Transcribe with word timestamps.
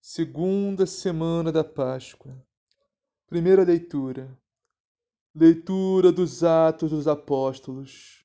segunda 0.00 0.86
semana 0.86 1.50
da 1.50 1.64
Páscoa. 1.64 2.32
Primeira 3.26 3.64
leitura. 3.64 4.30
Leitura 5.34 6.12
dos 6.12 6.42
Atos 6.42 6.90
dos 6.90 7.08
Apóstolos. 7.08 8.24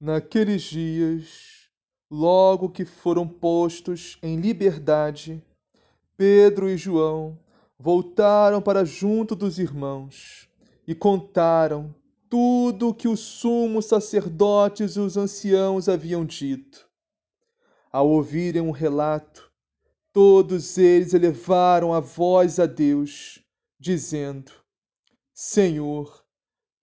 Naqueles 0.00 0.62
dias, 0.62 1.68
logo 2.10 2.70
que 2.70 2.84
foram 2.84 3.28
postos 3.28 4.18
em 4.22 4.40
liberdade, 4.40 5.44
Pedro 6.16 6.70
e 6.70 6.76
João 6.76 7.38
voltaram 7.78 8.62
para 8.62 8.84
junto 8.84 9.34
dos 9.34 9.58
irmãos 9.58 10.48
e 10.86 10.94
contaram 10.94 11.94
tudo 12.30 12.88
o 12.88 12.94
que 12.94 13.08
os 13.08 13.20
sumos 13.20 13.86
sacerdotes 13.86 14.92
e 14.96 15.00
os 15.00 15.16
anciãos 15.16 15.88
haviam 15.88 16.24
dito. 16.24 16.88
Ao 17.90 18.08
ouvirem 18.08 18.62
o 18.62 18.66
um 18.66 18.70
relato, 18.70 19.47
todos 20.12 20.78
eles 20.78 21.14
elevaram 21.14 21.92
a 21.92 22.00
voz 22.00 22.58
a 22.58 22.66
Deus 22.66 23.42
dizendo: 23.78 24.52
Senhor, 25.34 26.24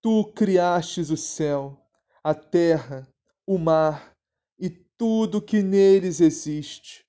tu 0.02 0.32
criastes 0.34 1.10
o 1.10 1.18
céu, 1.18 1.78
a 2.24 2.34
terra, 2.34 3.08
o 3.46 3.58
mar 3.58 4.16
e 4.58 4.70
tudo 4.70 5.42
que 5.42 5.62
neles 5.62 6.22
existe. 6.22 7.06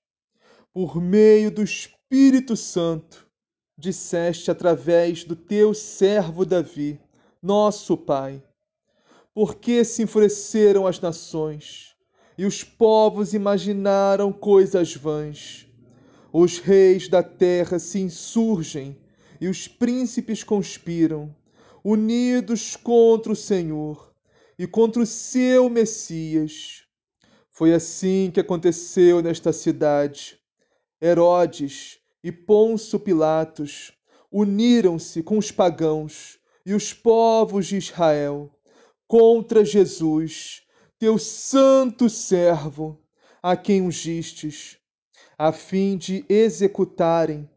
Por 0.73 1.01
meio 1.01 1.51
do 1.51 1.63
Espírito 1.63 2.57
Santo, 2.57 3.27
disseste 3.79 4.51
através 4.51 5.25
do 5.25 5.37
teu 5.37 5.73
servo 5.75 6.45
Davi, 6.45 7.01
nosso 7.43 7.97
Pai. 7.97 8.43
Porque 9.35 9.85
se 9.85 10.03
enfureceram 10.03 10.87
as 10.87 10.99
nações 10.99 11.95
e 12.39 12.45
os 12.45 12.65
povos 12.65 13.35
imaginaram 13.35 14.33
coisas 14.33 14.95
vãs. 14.95 15.66
Os 16.39 16.59
reis 16.59 17.09
da 17.09 17.23
terra 17.23 17.79
se 17.79 17.99
insurgem 17.99 18.95
e 19.41 19.49
os 19.49 19.67
príncipes 19.67 20.45
conspiram, 20.45 21.35
unidos 21.83 22.77
contra 22.77 23.33
o 23.33 23.35
Senhor 23.35 24.13
e 24.59 24.67
contra 24.67 25.01
o 25.01 25.07
seu 25.07 25.71
Messias. 25.71 26.85
Foi 27.51 27.73
assim 27.73 28.31
que 28.31 28.39
aconteceu 28.39 29.23
nesta 29.23 29.51
cidade. 29.51 30.39
Herodes 31.01 32.01
e 32.23 32.31
Pôncio 32.31 33.01
Pilatos 33.01 33.93
uniram-se 34.31 35.23
com 35.23 35.39
os 35.39 35.51
pagãos 35.51 36.39
e 36.67 36.75
os 36.75 36.93
povos 36.93 37.67
de 37.67 37.79
Israel 37.79 38.55
contra 39.09 39.65
Jesus, 39.65 40.65
teu 40.99 41.17
santo 41.17 42.11
servo, 42.11 43.01
a 43.43 43.57
quem 43.57 43.81
ungistes, 43.81 44.77
a 45.39 45.53
fim 45.53 45.97
de 45.97 46.25
executarem 46.29 47.49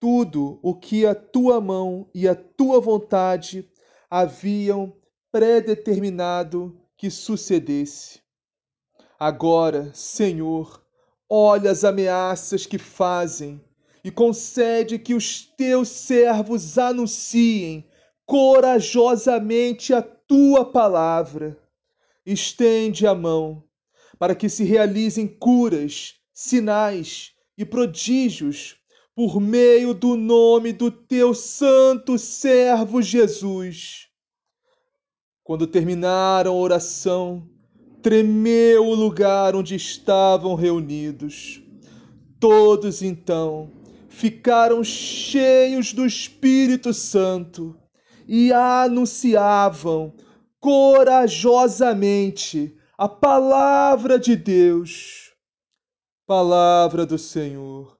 tudo 0.00 0.58
o 0.62 0.74
que 0.74 1.06
a 1.06 1.14
tua 1.14 1.60
mão 1.60 2.10
e 2.12 2.26
a 2.26 2.34
tua 2.34 2.80
vontade 2.80 3.70
haviam 4.10 4.92
predeterminado 5.30 6.76
que 6.96 7.10
sucedesse. 7.10 8.20
Agora, 9.18 9.92
Senhor, 9.94 10.84
olha 11.30 11.70
as 11.70 11.84
ameaças 11.84 12.66
que 12.66 12.78
fazem 12.78 13.60
e 14.04 14.10
concede 14.10 14.98
que 14.98 15.14
os 15.14 15.46
teus 15.56 15.88
servos 15.88 16.76
anunciem 16.76 17.88
corajosamente 18.26 19.94
a 19.94 20.02
tua 20.02 20.64
palavra. 20.64 21.56
Estende 22.26 23.06
a 23.06 23.14
mão 23.14 23.62
para 24.18 24.34
que 24.34 24.48
se 24.48 24.64
realizem 24.64 25.28
curas, 25.28 26.21
sinais 26.32 27.32
e 27.56 27.64
prodígios 27.64 28.76
por 29.14 29.40
meio 29.40 29.92
do 29.92 30.16
nome 30.16 30.72
do 30.72 30.90
teu 30.90 31.34
santo 31.34 32.18
servo 32.18 33.02
Jesus. 33.02 34.08
Quando 35.44 35.66
terminaram 35.66 36.52
a 36.52 36.56
oração, 36.56 37.46
tremeu 38.00 38.86
o 38.86 38.94
lugar 38.94 39.54
onde 39.54 39.74
estavam 39.74 40.54
reunidos. 40.54 41.60
Todos 42.40 43.02
então 43.02 43.70
ficaram 44.08 44.82
cheios 44.84 45.92
do 45.92 46.06
Espírito 46.06 46.94
Santo 46.94 47.76
e 48.26 48.50
anunciavam 48.52 50.14
corajosamente 50.60 52.74
a 52.96 53.08
palavra 53.08 54.18
de 54.18 54.36
Deus. 54.36 55.31
Palavra 56.34 57.04
do 57.04 57.18
Senhor. 57.18 57.94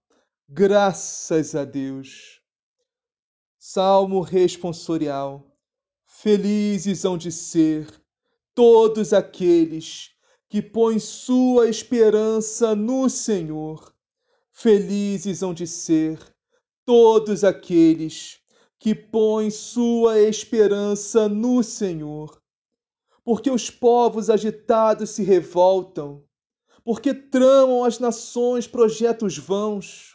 Graças 0.48 1.54
a 1.54 1.66
Deus. 1.66 2.40
Salmo 3.58 4.22
responsorial. 4.22 5.54
Felizes 6.06 7.04
hão 7.04 7.18
de 7.18 7.30
ser 7.30 7.86
todos 8.54 9.12
aqueles 9.12 10.12
que 10.48 10.62
põem 10.62 10.98
sua 10.98 11.68
esperança 11.68 12.74
no 12.74 13.10
Senhor. 13.10 13.94
Felizes 14.50 15.42
hão 15.42 15.52
de 15.52 15.66
ser 15.66 16.18
todos 16.86 17.44
aqueles 17.44 18.40
que 18.78 18.94
põem 18.94 19.50
sua 19.50 20.20
esperança 20.20 21.28
no 21.28 21.62
Senhor. 21.62 22.40
Porque 23.22 23.50
os 23.50 23.68
povos 23.68 24.30
agitados 24.30 25.10
se 25.10 25.22
revoltam, 25.22 26.24
porque 26.84 27.14
tramam 27.14 27.84
as 27.84 27.98
nações 27.98 28.66
projetos 28.66 29.38
vãos 29.38 30.12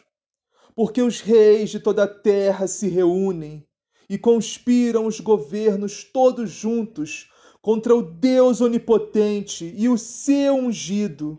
porque 0.78 1.02
os 1.02 1.20
reis 1.20 1.70
de 1.70 1.80
toda 1.80 2.04
a 2.04 2.06
terra 2.06 2.68
se 2.68 2.86
reúnem 2.86 3.66
e 4.08 4.16
conspiram 4.16 5.06
os 5.06 5.18
governos 5.18 6.04
todos 6.04 6.50
juntos 6.50 7.28
contra 7.60 7.96
o 7.96 8.00
Deus 8.00 8.60
onipotente 8.60 9.74
e 9.76 9.88
o 9.88 9.98
seu 9.98 10.54
ungido. 10.54 11.36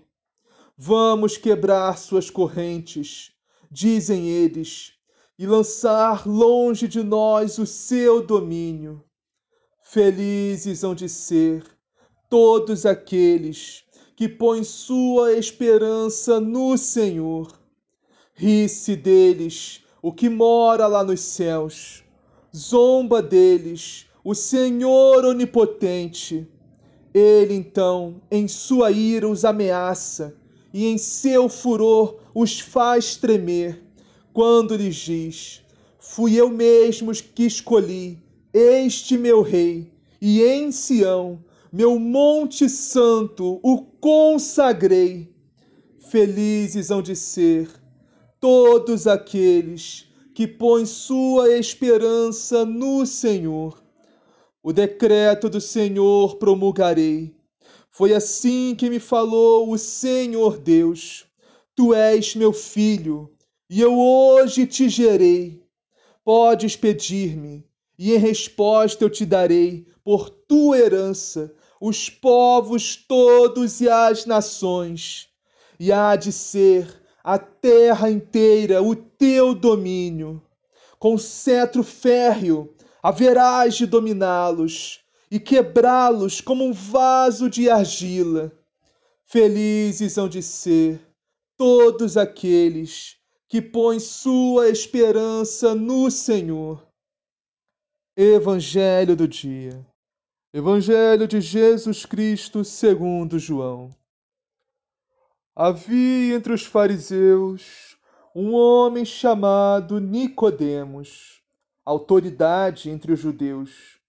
Vamos 0.78 1.38
quebrar 1.38 1.98
suas 1.98 2.30
correntes, 2.30 3.32
dizem 3.72 4.28
eles, 4.28 4.92
e 5.38 5.48
lançar 5.48 6.28
longe 6.28 6.86
de 6.86 7.02
nós 7.02 7.58
o 7.58 7.66
seu 7.66 8.22
domínio. 8.22 9.02
Felizes 9.82 10.84
hão 10.84 10.94
de 10.94 11.08
ser 11.08 11.64
todos 12.30 12.86
aqueles 12.86 13.86
que 14.20 14.28
põem 14.28 14.66
sua 14.66 15.32
esperança 15.32 16.42
no 16.42 16.78
Senhor. 16.78 17.58
Ri-se 18.34 18.94
deles 18.98 19.82
o 20.02 20.12
que 20.12 20.28
mora 20.28 20.88
lá 20.88 21.06
nos 21.06 21.22
céus, 21.22 22.04
zomba 22.54 23.22
deles 23.22 24.08
o 24.22 24.36
Senhor 24.36 25.24
onipotente. 25.24 26.46
Ele 27.14 27.54
então, 27.54 28.22
em 28.30 28.46
sua 28.46 28.92
ira, 28.92 29.26
os 29.26 29.46
ameaça 29.46 30.36
e 30.74 30.86
em 30.88 30.98
seu 30.98 31.48
furor 31.48 32.20
os 32.36 32.60
faz 32.60 33.16
tremer, 33.16 33.82
quando 34.34 34.76
lhes 34.76 34.98
diz: 34.98 35.64
Fui 35.98 36.36
eu 36.36 36.50
mesmo 36.50 37.14
que 37.14 37.46
escolhi 37.46 38.22
este 38.52 39.18
meu 39.18 39.42
rei, 39.42 39.90
e 40.20 40.44
em 40.44 40.74
Sião, 40.74 41.40
meu 41.72 42.00
monte 42.00 42.68
santo, 42.68 43.60
o 43.62 43.84
consagrei. 43.84 45.32
Felizes 46.10 46.90
hão 46.90 47.02
de 47.02 47.16
ser 47.16 47.70
todos 48.40 49.06
aqueles 49.06 50.08
que 50.34 50.48
põem 50.48 50.86
sua 50.86 51.58
esperança 51.58 52.66
no 52.66 53.06
Senhor. 53.06 53.84
O 54.64 54.74
decreto 54.74 55.48
do 55.48 55.62
Senhor 55.62 56.38
promulgarei. 56.38 57.36
Foi 57.92 58.14
assim 58.14 58.74
que 58.76 58.90
me 58.90 59.00
falou 59.00 59.72
o 59.72 59.78
Senhor 59.78 60.58
Deus. 60.58 61.26
Tu 61.76 61.94
és 61.94 62.36
meu 62.36 62.52
filho, 62.52 63.32
e 63.70 63.80
eu 63.80 63.98
hoje 63.98 64.66
te 64.66 64.90
gerei. 64.90 65.64
Podes 66.24 66.76
pedir-me, 66.76 67.64
e 67.98 68.14
em 68.14 68.18
resposta 68.18 69.04
eu 69.04 69.10
te 69.10 69.26
darei, 69.26 69.86
por 70.04 70.30
tua 70.30 70.78
herança, 70.78 71.54
os 71.80 72.10
povos 72.10 72.96
todos 72.96 73.82
e 73.82 73.90
as 73.90 74.26
nações. 74.26 75.30
E 75.80 75.92
há 75.92 76.16
de 76.16 76.32
ser 76.32 77.02
a 77.24 77.38
terra 77.38 78.10
inteira 78.10 78.82
o 78.84 78.96
teu 78.96 79.54
domínio. 79.54 80.42
Com 80.98 81.18
cetro 81.18 81.84
férreo 81.84 82.74
haverás 83.02 83.76
de 83.76 83.86
dominá-los 83.86 85.00
e 85.32 85.40
quebrá-los 85.40 86.42
como 86.42 86.66
um 86.66 86.74
vaso 86.74 87.50
de 87.50 87.70
argila. 87.70 88.52
Felizes 89.26 90.18
hão 90.18 90.28
de 90.28 90.42
ser 90.42 91.00
todos 91.56 92.18
aqueles 92.18 93.18
que 93.48 93.62
põem 93.62 94.00
sua 94.00 94.70
esperança 94.70 95.74
no 95.74 96.10
Senhor. 96.12 96.86
Evangelho 98.16 99.16
do 99.16 99.28
dia. 99.28 99.89
Evangelho 100.52 101.28
de 101.28 101.40
Jesus 101.40 102.08
Cristo 102.08 102.66
segundo 102.66 103.38
João. 103.38 103.96
Havia 105.56 106.34
entre 106.34 106.52
os 106.52 106.66
fariseus 106.66 107.96
um 108.34 108.56
homem 108.56 109.06
chamado 109.06 110.00
Nicodemos, 110.00 111.44
autoridade 111.86 112.90
entre 112.90 113.12
os 113.12 113.20
judeus. 113.20 114.00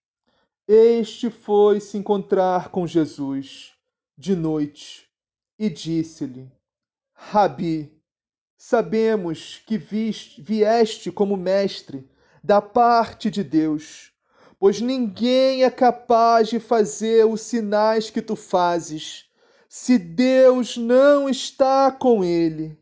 Este 0.67 1.29
foi 1.29 1.79
se 1.79 1.99
encontrar 1.99 2.71
com 2.71 2.87
Jesus 2.87 3.75
de 4.17 4.35
noite 4.35 5.11
e 5.59 5.69
disse-lhe: 5.69 6.51
Rabi, 7.13 7.93
sabemos 8.57 9.61
que 9.67 9.77
viste, 9.77 10.41
vieste 10.41 11.13
como 11.13 11.37
mestre 11.37 12.11
da 12.43 12.63
parte 12.63 13.31
de 13.31 13.45
Deus, 13.45 14.10
pois 14.61 14.79
ninguém 14.79 15.65
é 15.65 15.71
capaz 15.71 16.51
de 16.51 16.61
fazer 16.61 17.25
os 17.25 17.41
sinais 17.41 18.11
que 18.11 18.21
tu 18.21 18.37
fazes 18.37 19.25
se 19.67 19.97
Deus 19.97 20.77
não 20.77 21.31
está 21.31 21.91
com 21.91 22.23
ele? 22.23 22.79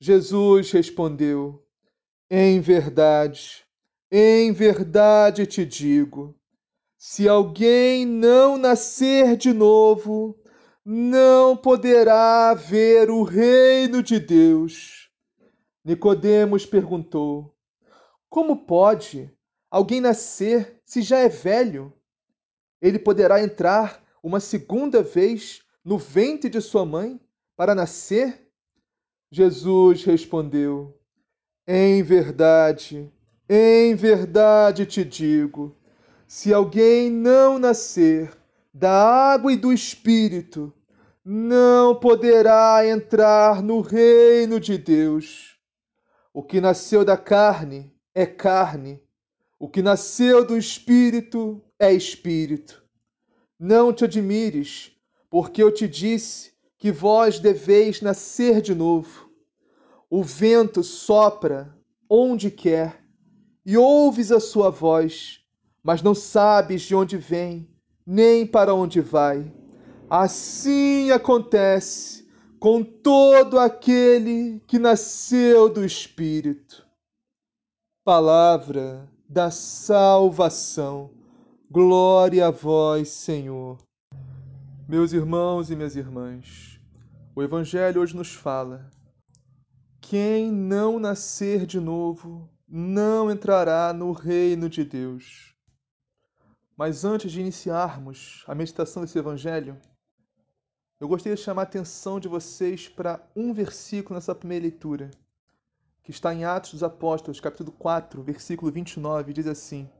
Jesus 0.00 0.72
respondeu: 0.72 1.62
Em 2.30 2.60
verdade, 2.60 3.62
em 4.10 4.52
verdade 4.52 5.46
te 5.46 5.66
digo, 5.66 6.34
se 6.96 7.28
alguém 7.28 8.06
não 8.06 8.56
nascer 8.56 9.36
de 9.36 9.52
novo, 9.52 10.34
não 10.82 11.54
poderá 11.54 12.54
ver 12.54 13.10
o 13.10 13.22
reino 13.22 14.02
de 14.02 14.18
Deus. 14.18 15.10
Nicodemos 15.84 16.64
perguntou: 16.64 17.54
Como 18.30 18.64
pode 18.64 19.35
alguém 19.76 20.00
nascer 20.00 20.80
se 20.86 21.02
já 21.02 21.18
é 21.18 21.28
velho? 21.28 21.92
Ele 22.80 22.98
poderá 22.98 23.42
entrar 23.42 24.02
uma 24.22 24.40
segunda 24.40 25.02
vez 25.02 25.60
no 25.84 25.98
ventre 25.98 26.48
de 26.48 26.62
sua 26.62 26.86
mãe 26.86 27.20
para 27.54 27.74
nascer? 27.74 28.50
Jesus 29.30 30.02
respondeu: 30.02 30.98
Em 31.66 32.02
verdade, 32.02 33.12
em 33.46 33.94
verdade 33.94 34.86
te 34.86 35.04
digo, 35.04 35.76
se 36.26 36.54
alguém 36.54 37.10
não 37.10 37.58
nascer 37.58 38.34
da 38.72 39.34
água 39.34 39.52
e 39.52 39.56
do 39.56 39.74
espírito, 39.74 40.72
não 41.22 41.94
poderá 41.94 42.80
entrar 42.86 43.62
no 43.62 43.82
reino 43.82 44.58
de 44.58 44.78
Deus. 44.78 45.58
O 46.32 46.42
que 46.42 46.62
nasceu 46.62 47.04
da 47.04 47.16
carne 47.18 47.94
é 48.14 48.24
carne, 48.24 49.05
o 49.58 49.68
que 49.68 49.80
nasceu 49.80 50.46
do 50.46 50.56
espírito 50.56 51.62
é 51.78 51.92
espírito. 51.92 52.84
Não 53.58 53.92
te 53.92 54.04
admires 54.04 54.92
porque 55.30 55.62
eu 55.62 55.72
te 55.72 55.88
disse 55.88 56.52
que 56.78 56.92
vós 56.92 57.38
deveis 57.38 58.00
nascer 58.02 58.60
de 58.60 58.74
novo. 58.74 59.30
O 60.10 60.22
vento 60.22 60.82
sopra 60.82 61.74
onde 62.08 62.50
quer, 62.50 63.02
e 63.64 63.76
ouves 63.76 64.30
a 64.30 64.38
sua 64.38 64.70
voz, 64.70 65.40
mas 65.82 66.02
não 66.02 66.14
sabes 66.14 66.82
de 66.82 66.94
onde 66.94 67.16
vem, 67.16 67.68
nem 68.06 68.46
para 68.46 68.72
onde 68.72 69.00
vai. 69.00 69.52
Assim 70.08 71.10
acontece 71.10 72.28
com 72.60 72.84
todo 72.84 73.58
aquele 73.58 74.60
que 74.68 74.78
nasceu 74.78 75.68
do 75.68 75.84
Espírito. 75.84 76.86
Palavra 78.04 79.10
da 79.28 79.50
salvação. 79.50 81.10
Glória 81.70 82.46
a 82.46 82.50
vós, 82.50 83.08
Senhor. 83.08 83.78
Meus 84.88 85.12
irmãos 85.12 85.70
e 85.70 85.76
minhas 85.76 85.96
irmãs, 85.96 86.80
o 87.34 87.42
Evangelho 87.42 88.00
hoje 88.00 88.14
nos 88.14 88.32
fala: 88.32 88.88
quem 90.00 90.52
não 90.52 91.00
nascer 91.00 91.66
de 91.66 91.80
novo 91.80 92.48
não 92.68 93.30
entrará 93.30 93.92
no 93.92 94.12
reino 94.12 94.68
de 94.68 94.84
Deus. 94.84 95.54
Mas 96.76 97.04
antes 97.04 97.32
de 97.32 97.40
iniciarmos 97.40 98.44
a 98.46 98.54
meditação 98.54 99.02
desse 99.02 99.18
Evangelho, 99.18 99.76
eu 101.00 101.08
gostaria 101.08 101.34
de 101.34 101.42
chamar 101.42 101.62
a 101.62 101.64
atenção 101.64 102.20
de 102.20 102.28
vocês 102.28 102.88
para 102.88 103.20
um 103.34 103.52
versículo 103.52 104.14
nessa 104.14 104.34
primeira 104.34 104.62
leitura, 104.62 105.10
que 106.06 106.12
está 106.12 106.32
em 106.32 106.44
Atos 106.44 106.70
dos 106.70 106.84
Apóstolos, 106.84 107.40
capítulo 107.40 107.72
4, 107.72 108.22
versículo 108.22 108.70
29, 108.70 109.32
diz 109.32 109.48
assim: 109.48 109.90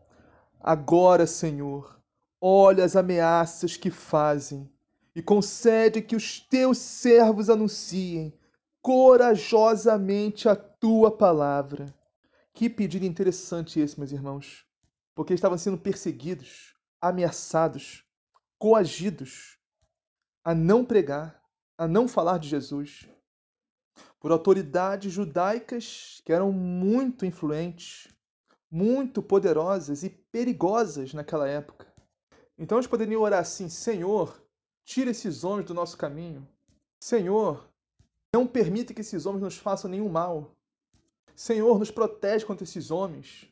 Agora, 0.60 1.26
Senhor, 1.26 2.00
olha 2.40 2.84
as 2.84 2.94
ameaças 2.94 3.76
que 3.76 3.90
fazem 3.90 4.70
e 5.16 5.20
concede 5.20 6.00
que 6.00 6.14
os 6.14 6.38
teus 6.38 6.78
servos 6.78 7.50
anunciem 7.50 8.32
corajosamente 8.80 10.48
a 10.48 10.54
tua 10.54 11.10
palavra. 11.10 11.92
Que 12.54 12.70
pedido 12.70 13.04
interessante 13.04 13.80
esse, 13.80 13.98
meus 13.98 14.12
irmãos, 14.12 14.64
porque 15.12 15.34
estavam 15.34 15.58
sendo 15.58 15.76
perseguidos, 15.76 16.76
ameaçados, 17.00 18.04
coagidos 18.60 19.58
a 20.44 20.54
não 20.54 20.84
pregar, 20.84 21.42
a 21.76 21.88
não 21.88 22.06
falar 22.06 22.38
de 22.38 22.48
Jesus, 22.48 23.08
por 24.26 24.32
autoridades 24.32 25.12
judaicas 25.12 26.20
que 26.24 26.32
eram 26.32 26.50
muito 26.50 27.24
influentes, 27.24 28.08
muito 28.68 29.22
poderosas 29.22 30.02
e 30.02 30.10
perigosas 30.10 31.14
naquela 31.14 31.46
época. 31.46 31.86
Então 32.58 32.76
eles 32.76 32.88
poderiam 32.88 33.22
orar 33.22 33.38
assim: 33.38 33.68
Senhor, 33.68 34.44
Tira 34.84 35.12
esses 35.12 35.44
homens 35.44 35.68
do 35.68 35.74
nosso 35.74 35.96
caminho. 35.96 36.44
Senhor, 37.00 37.70
não 38.34 38.48
permita 38.48 38.92
que 38.92 39.00
esses 39.00 39.26
homens 39.26 39.44
nos 39.44 39.56
façam 39.58 39.88
nenhum 39.88 40.08
mal. 40.08 40.56
Senhor, 41.36 41.78
nos 41.78 41.92
protege 41.92 42.44
contra 42.44 42.64
esses 42.64 42.90
homens. 42.90 43.48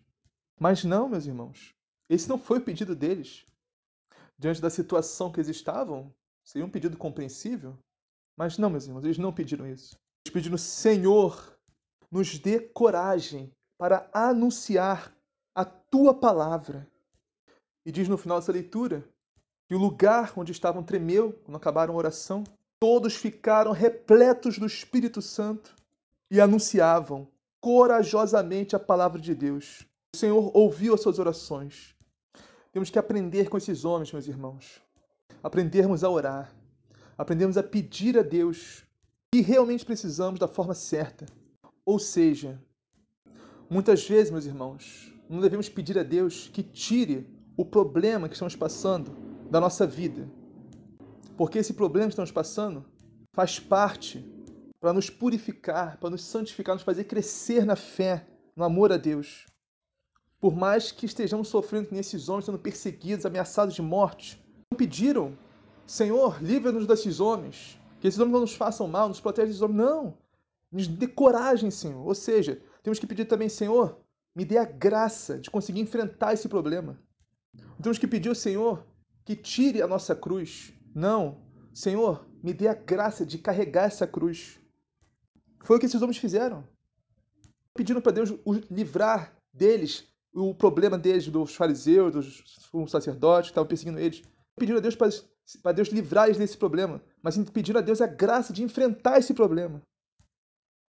Mas 0.58 0.82
não, 0.82 1.08
meus 1.08 1.24
irmãos, 1.24 1.72
esse 2.08 2.28
não 2.28 2.36
foi 2.36 2.58
o 2.58 2.64
pedido 2.64 2.96
deles. 2.96 3.46
Diante 4.36 4.60
da 4.60 4.70
situação 4.70 5.30
que 5.30 5.38
eles 5.38 5.48
estavam, 5.48 6.12
seria 6.42 6.66
um 6.66 6.70
pedido 6.70 6.96
compreensível. 6.96 7.78
Mas 8.36 8.58
não, 8.58 8.70
meus 8.70 8.88
irmãos, 8.88 9.04
eles 9.04 9.18
não 9.18 9.32
pediram 9.32 9.68
isso. 9.68 10.02
Pediram, 10.32 10.58
Senhor, 10.58 11.56
nos 12.10 12.38
dê 12.38 12.60
coragem 12.60 13.52
para 13.78 14.08
anunciar 14.12 15.14
a 15.54 15.64
tua 15.64 16.14
palavra. 16.14 16.88
E 17.84 17.92
diz 17.92 18.08
no 18.08 18.16
final 18.16 18.38
dessa 18.38 18.52
leitura 18.52 19.04
e 19.68 19.74
o 19.74 19.78
lugar 19.78 20.32
onde 20.36 20.52
estavam 20.52 20.82
tremeu 20.82 21.32
quando 21.44 21.56
acabaram 21.56 21.94
a 21.94 21.96
oração. 21.96 22.44
Todos 22.80 23.16
ficaram 23.16 23.72
repletos 23.72 24.58
do 24.58 24.66
Espírito 24.66 25.22
Santo 25.22 25.74
e 26.30 26.40
anunciavam 26.40 27.28
corajosamente 27.60 28.76
a 28.76 28.80
palavra 28.80 29.20
de 29.20 29.34
Deus. 29.34 29.86
O 30.14 30.18
Senhor 30.18 30.50
ouviu 30.54 30.94
as 30.94 31.00
suas 31.00 31.18
orações. 31.18 31.94
Temos 32.72 32.90
que 32.90 32.98
aprender 32.98 33.48
com 33.48 33.56
esses 33.56 33.84
homens, 33.84 34.12
meus 34.12 34.26
irmãos. 34.26 34.82
Aprendermos 35.42 36.04
a 36.04 36.10
orar. 36.10 36.52
Aprendermos 37.16 37.56
a 37.56 37.62
pedir 37.62 38.18
a 38.18 38.22
Deus 38.22 38.84
que 39.34 39.40
realmente 39.40 39.84
precisamos 39.84 40.38
da 40.38 40.46
forma 40.46 40.74
certa. 40.74 41.26
Ou 41.84 41.98
seja, 41.98 42.62
muitas 43.68 44.06
vezes, 44.08 44.30
meus 44.30 44.46
irmãos, 44.46 45.12
não 45.28 45.40
devemos 45.40 45.68
pedir 45.68 45.98
a 45.98 46.04
Deus 46.04 46.48
que 46.52 46.62
tire 46.62 47.26
o 47.56 47.64
problema 47.64 48.28
que 48.28 48.34
estamos 48.34 48.54
passando 48.54 49.10
da 49.50 49.60
nossa 49.60 49.88
vida. 49.88 50.30
Porque 51.36 51.58
esse 51.58 51.74
problema 51.74 52.06
que 52.06 52.12
estamos 52.12 52.30
passando 52.30 52.84
faz 53.32 53.58
parte 53.58 54.24
para 54.78 54.92
nos 54.92 55.10
purificar, 55.10 55.98
para 55.98 56.10
nos 56.10 56.22
santificar, 56.22 56.76
nos 56.76 56.84
fazer 56.84 57.02
crescer 57.02 57.66
na 57.66 57.74
fé, 57.74 58.24
no 58.54 58.62
amor 58.62 58.92
a 58.92 58.96
Deus. 58.96 59.46
Por 60.40 60.54
mais 60.54 60.92
que 60.92 61.06
estejamos 61.06 61.48
sofrendo 61.48 61.88
nesses 61.90 62.28
homens, 62.28 62.44
sendo 62.44 62.58
perseguidos, 62.60 63.26
ameaçados 63.26 63.74
de 63.74 63.82
morte, 63.82 64.40
não 64.70 64.78
pediram, 64.78 65.36
Senhor, 65.84 66.40
livra-nos 66.40 66.86
desses 66.86 67.18
homens, 67.18 67.80
que 68.04 68.08
esses 68.08 68.20
homens 68.20 68.34
não 68.34 68.40
nos 68.42 68.54
façam 68.54 68.86
mal, 68.86 69.08
nos 69.08 69.18
protege 69.18 69.46
desses 69.46 69.62
homens. 69.62 69.78
Não, 69.78 70.18
nos 70.70 70.86
dê 70.86 71.06
coragem, 71.06 71.70
Senhor. 71.70 72.06
Ou 72.06 72.14
seja, 72.14 72.60
temos 72.82 72.98
que 72.98 73.06
pedir 73.06 73.24
também, 73.24 73.48
Senhor, 73.48 73.98
me 74.36 74.44
dê 74.44 74.58
a 74.58 74.66
graça 74.66 75.38
de 75.38 75.50
conseguir 75.50 75.80
enfrentar 75.80 76.34
esse 76.34 76.46
problema. 76.46 77.00
Temos 77.82 77.96
que 77.96 78.06
pedir 78.06 78.28
ao 78.28 78.34
Senhor 78.34 78.84
que 79.24 79.34
tire 79.34 79.80
a 79.80 79.86
nossa 79.86 80.14
cruz. 80.14 80.74
Não, 80.94 81.40
Senhor, 81.72 82.28
me 82.42 82.52
dê 82.52 82.68
a 82.68 82.74
graça 82.74 83.24
de 83.24 83.38
carregar 83.38 83.84
essa 83.84 84.06
cruz. 84.06 84.60
Foi 85.62 85.78
o 85.78 85.80
que 85.80 85.86
esses 85.86 86.02
homens 86.02 86.18
fizeram. 86.18 86.62
Pedindo 87.72 88.02
para 88.02 88.12
Deus 88.12 88.34
livrar 88.70 89.34
deles 89.50 90.06
o 90.30 90.54
problema 90.54 90.98
deles, 90.98 91.26
dos 91.28 91.54
fariseus, 91.54 92.12
dos 92.12 92.90
sacerdotes 92.90 93.48
que 93.48 93.52
estavam 93.52 93.66
perseguindo 93.66 93.98
eles. 93.98 94.22
Pedindo 94.56 94.76
a 94.76 94.82
Deus 94.82 94.94
para 94.94 95.08
Deus 95.74 95.88
livrar 95.88 96.26
eles 96.26 96.38
desse 96.38 96.56
problema, 96.56 97.02
mas 97.22 97.36
pedindo 97.50 97.78
a 97.78 97.82
Deus 97.82 98.00
a 98.00 98.06
graça 98.06 98.52
de 98.52 98.62
enfrentar 98.62 99.18
esse 99.18 99.34
problema. 99.34 99.82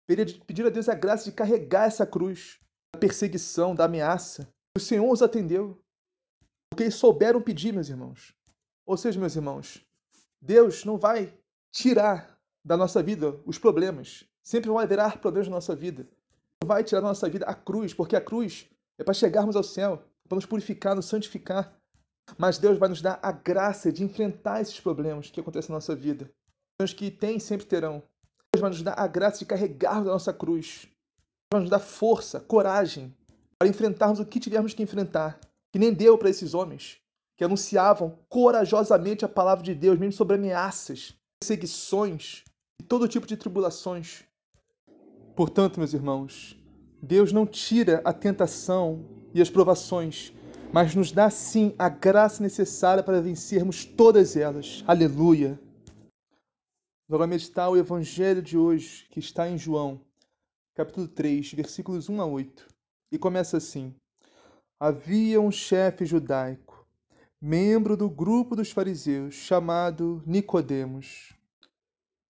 Pedindo 0.07 0.67
a 0.67 0.71
Deus 0.71 0.89
a 0.89 0.95
graça 0.95 1.25
de 1.25 1.33
carregar 1.33 1.87
essa 1.87 2.05
cruz 2.05 2.59
da 2.93 2.99
perseguição, 2.99 3.75
da 3.75 3.85
ameaça. 3.85 4.49
O 4.77 4.81
Senhor 4.81 5.09
os 5.09 5.23
atendeu. 5.23 5.81
Porque 6.69 6.85
eles 6.85 6.95
souberam 6.95 7.41
pedir, 7.41 7.73
meus 7.73 7.89
irmãos. 7.89 8.35
Ou 8.87 8.97
seja, 8.97 9.21
meus 9.21 9.37
irmãos, 9.37 9.85
Deus 10.41 10.85
não 10.85 10.99
vai 10.99 11.33
tirar 11.73 12.37
da 12.65 12.77
nossa 12.77 13.03
vida 13.03 13.41
os 13.45 13.59
problemas. 13.59 14.25
Sempre 14.43 14.71
vai 14.71 14.85
haverá 14.85 15.11
problemas 15.17 15.49
na 15.49 15.57
nossa 15.57 15.77
vida. 15.77 16.09
Não 16.63 16.67
vai 16.67 16.83
tirar 16.83 17.01
da 17.01 17.09
nossa 17.09 17.29
vida 17.29 17.47
a 17.47 17.55
cruz, 17.55 17.95
porque 17.95 18.17
a 18.17 18.21
cruz 18.21 18.69
é 18.99 19.05
para 19.05 19.15
chegarmos 19.15 19.57
ao 19.57 19.63
céu, 19.63 20.05
para 20.29 20.37
nos 20.37 20.47
purificar, 20.47 20.95
nos 20.95 21.07
santificar. 21.07 21.80
Mas 22.39 22.59
Deus 22.59 22.79
vai 22.79 22.89
nos 22.89 23.03
dar 23.03 23.19
a 23.23 23.33
graça 23.33 23.93
de 23.93 24.03
enfrentar 24.05 24.61
esses 24.61 24.79
problemas 24.81 25.31
que 25.31 25.41
acontecem 25.41 25.71
na 25.71 25.77
nossa 25.77 25.95
vida. 25.95 26.31
Os 26.81 26.93
que 26.93 27.11
têm 27.11 27.39
sempre 27.39 27.67
terão. 27.67 28.03
Deus 28.53 28.61
vai 28.61 28.71
nos 28.71 28.83
dar 28.83 28.95
a 28.99 29.07
graça 29.07 29.39
de 29.39 29.47
carregarmos 29.47 30.09
a 30.09 30.13
nossa 30.13 30.33
cruz. 30.33 30.83
Deus 30.83 31.53
vai 31.53 31.61
nos 31.61 31.71
dar 31.71 31.79
força, 31.79 32.41
coragem 32.41 33.15
para 33.59 33.69
enfrentarmos 33.69 34.21
o 34.21 34.25
que 34.25 34.41
tivermos 34.41 34.73
que 34.73 34.83
enfrentar 34.83 35.39
que 35.73 35.79
nem 35.79 35.93
deu 35.93 36.19
para 36.19 36.31
esses 36.31 36.55
homens 36.55 36.99
que 37.37 37.45
anunciavam 37.45 38.19
corajosamente 38.29 39.25
a 39.25 39.29
palavra 39.29 39.65
de 39.65 39.75
Deus, 39.75 39.99
mesmo 39.99 40.13
sobre 40.13 40.37
ameaças, 40.37 41.15
perseguições 41.41 42.45
e 42.79 42.83
todo 42.83 43.09
tipo 43.09 43.27
de 43.27 43.37
tribulações. 43.37 44.25
Portanto, 45.35 45.79
meus 45.79 45.95
irmãos, 45.95 46.59
Deus 47.01 47.33
não 47.33 47.47
tira 47.47 48.03
a 48.05 48.13
tentação 48.13 49.07
e 49.33 49.41
as 49.41 49.49
provações, 49.49 50.35
mas 50.73 50.95
nos 50.95 51.11
dá 51.11 51.29
sim 51.29 51.75
a 51.79 51.89
graça 51.89 52.43
necessária 52.43 53.03
para 53.03 53.21
vencermos 53.21 53.85
todas 53.85 54.37
elas. 54.37 54.85
Aleluia! 54.87 55.59
Vamos 57.09 57.29
meditar 57.29 57.69
o 57.69 57.77
evangelho 57.77 58.41
de 58.41 58.57
hoje, 58.57 59.07
que 59.11 59.19
está 59.19 59.49
em 59.49 59.59
João, 59.59 60.01
capítulo 60.75 61.09
3, 61.09 61.55
versículos 61.55 62.09
1 62.09 62.21
a 62.21 62.27
8. 62.27 62.69
E 63.11 63.19
começa 63.19 63.57
assim: 63.57 63.93
havia 64.79 65.41
um 65.41 65.51
chefe 65.51 66.07
judaico, 66.07 66.87
membro 67.41 67.97
do 67.97 68.09
grupo 68.09 68.55
dos 68.55 68.71
fariseus, 68.71 69.35
chamado 69.35 70.23
Nicodemos. 70.25 71.35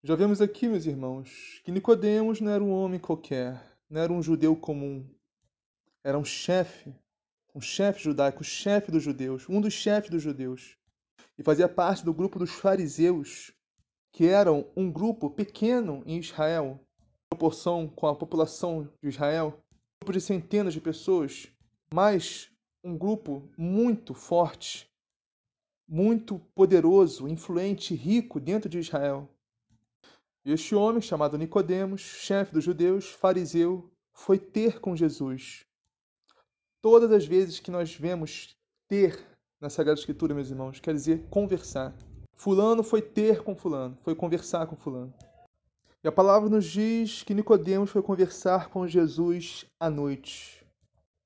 Já 0.03 0.17
vemos 0.17 0.41
aqui, 0.41 0.67
meus 0.67 0.87
irmãos, 0.87 1.61
que 1.63 1.71
Nicodemos 1.71 2.41
não 2.41 2.51
era 2.51 2.65
um 2.65 2.73
homem 2.73 2.99
qualquer, 2.99 3.63
não 3.91 4.01
era 4.01 4.11
um 4.11 4.23
judeu 4.23 4.57
comum. 4.57 5.05
Era 6.03 6.19
um 6.19 6.25
chefe, 6.25 6.95
um 7.55 7.61
chefe 7.61 8.03
judaico, 8.03 8.45
chefe 8.45 8.91
dos 8.91 9.03
judeus, 9.03 9.49
um 9.49 9.61
dos 9.61 9.73
chefes 9.73 10.11
dos 10.11 10.23
judeus. 10.23 10.77
E 11.39 11.43
fazia 11.43 11.69
parte 11.69 12.05
do 12.05 12.13
grupo 12.13 12.39
dos 12.39 12.51
fariseus, 12.51 13.53
que 14.13 14.27
eram 14.27 14.71
um 14.77 14.91
grupo 14.91 15.31
pequeno 15.31 16.03
em 16.07 16.19
Israel, 16.19 16.81
em 17.01 17.37
proporção 17.37 17.89
com 17.89 18.07
a 18.07 18.15
população 18.15 18.89
de 19.03 19.09
Israel, 19.09 19.59
um 19.59 20.05
grupo 20.05 20.13
de 20.13 20.21
centenas 20.21 20.75
de 20.75 20.81
pessoas, 20.81 21.49
mas 21.93 22.51
um 22.85 22.97
grupo 22.97 23.49
muito 23.57 24.15
forte, 24.15 24.91
muito 25.89 26.39
poderoso, 26.55 27.29
influente, 27.29 27.95
rico 27.95 28.39
dentro 28.39 28.69
de 28.69 28.79
Israel. 28.79 29.29
Este 30.45 30.75
homem, 30.75 31.03
chamado 31.03 31.37
Nicodemos, 31.37 32.01
chefe 32.01 32.53
dos 32.53 32.65
judeus, 32.65 33.11
fariseu, 33.11 33.93
foi 34.13 34.39
ter 34.39 34.81
com 34.81 34.97
Jesus. 34.97 35.67
Todas 36.83 37.13
as 37.13 37.27
vezes 37.27 37.61
que 37.61 37.71
nós 37.71 37.95
vemos 37.95 38.57
ter 38.89 39.23
na 39.61 39.69
Sagrada 39.69 40.01
Escritura, 40.01 40.35
meus 40.35 40.49
irmãos, 40.49 40.81
quer 40.81 40.95
dizer 40.95 41.27
conversar. 41.29 41.95
Fulano 42.33 42.83
foi 42.83 43.03
ter 43.03 43.43
com 43.43 43.55
fulano, 43.55 43.99
foi 44.03 44.15
conversar 44.15 44.67
com 44.67 44.75
fulano. 44.75 45.13
E 46.03 46.09
a 46.09 46.13
palavra 46.13 46.49
nos 46.49 46.65
diz 46.65 47.23
que 47.23 47.35
Nicodemos 47.35 47.91
foi 47.91 48.03
conversar 48.03 48.71
com 48.71 48.89
Jesus 48.89 49.67
à 49.79 49.91
noite. 49.91 50.67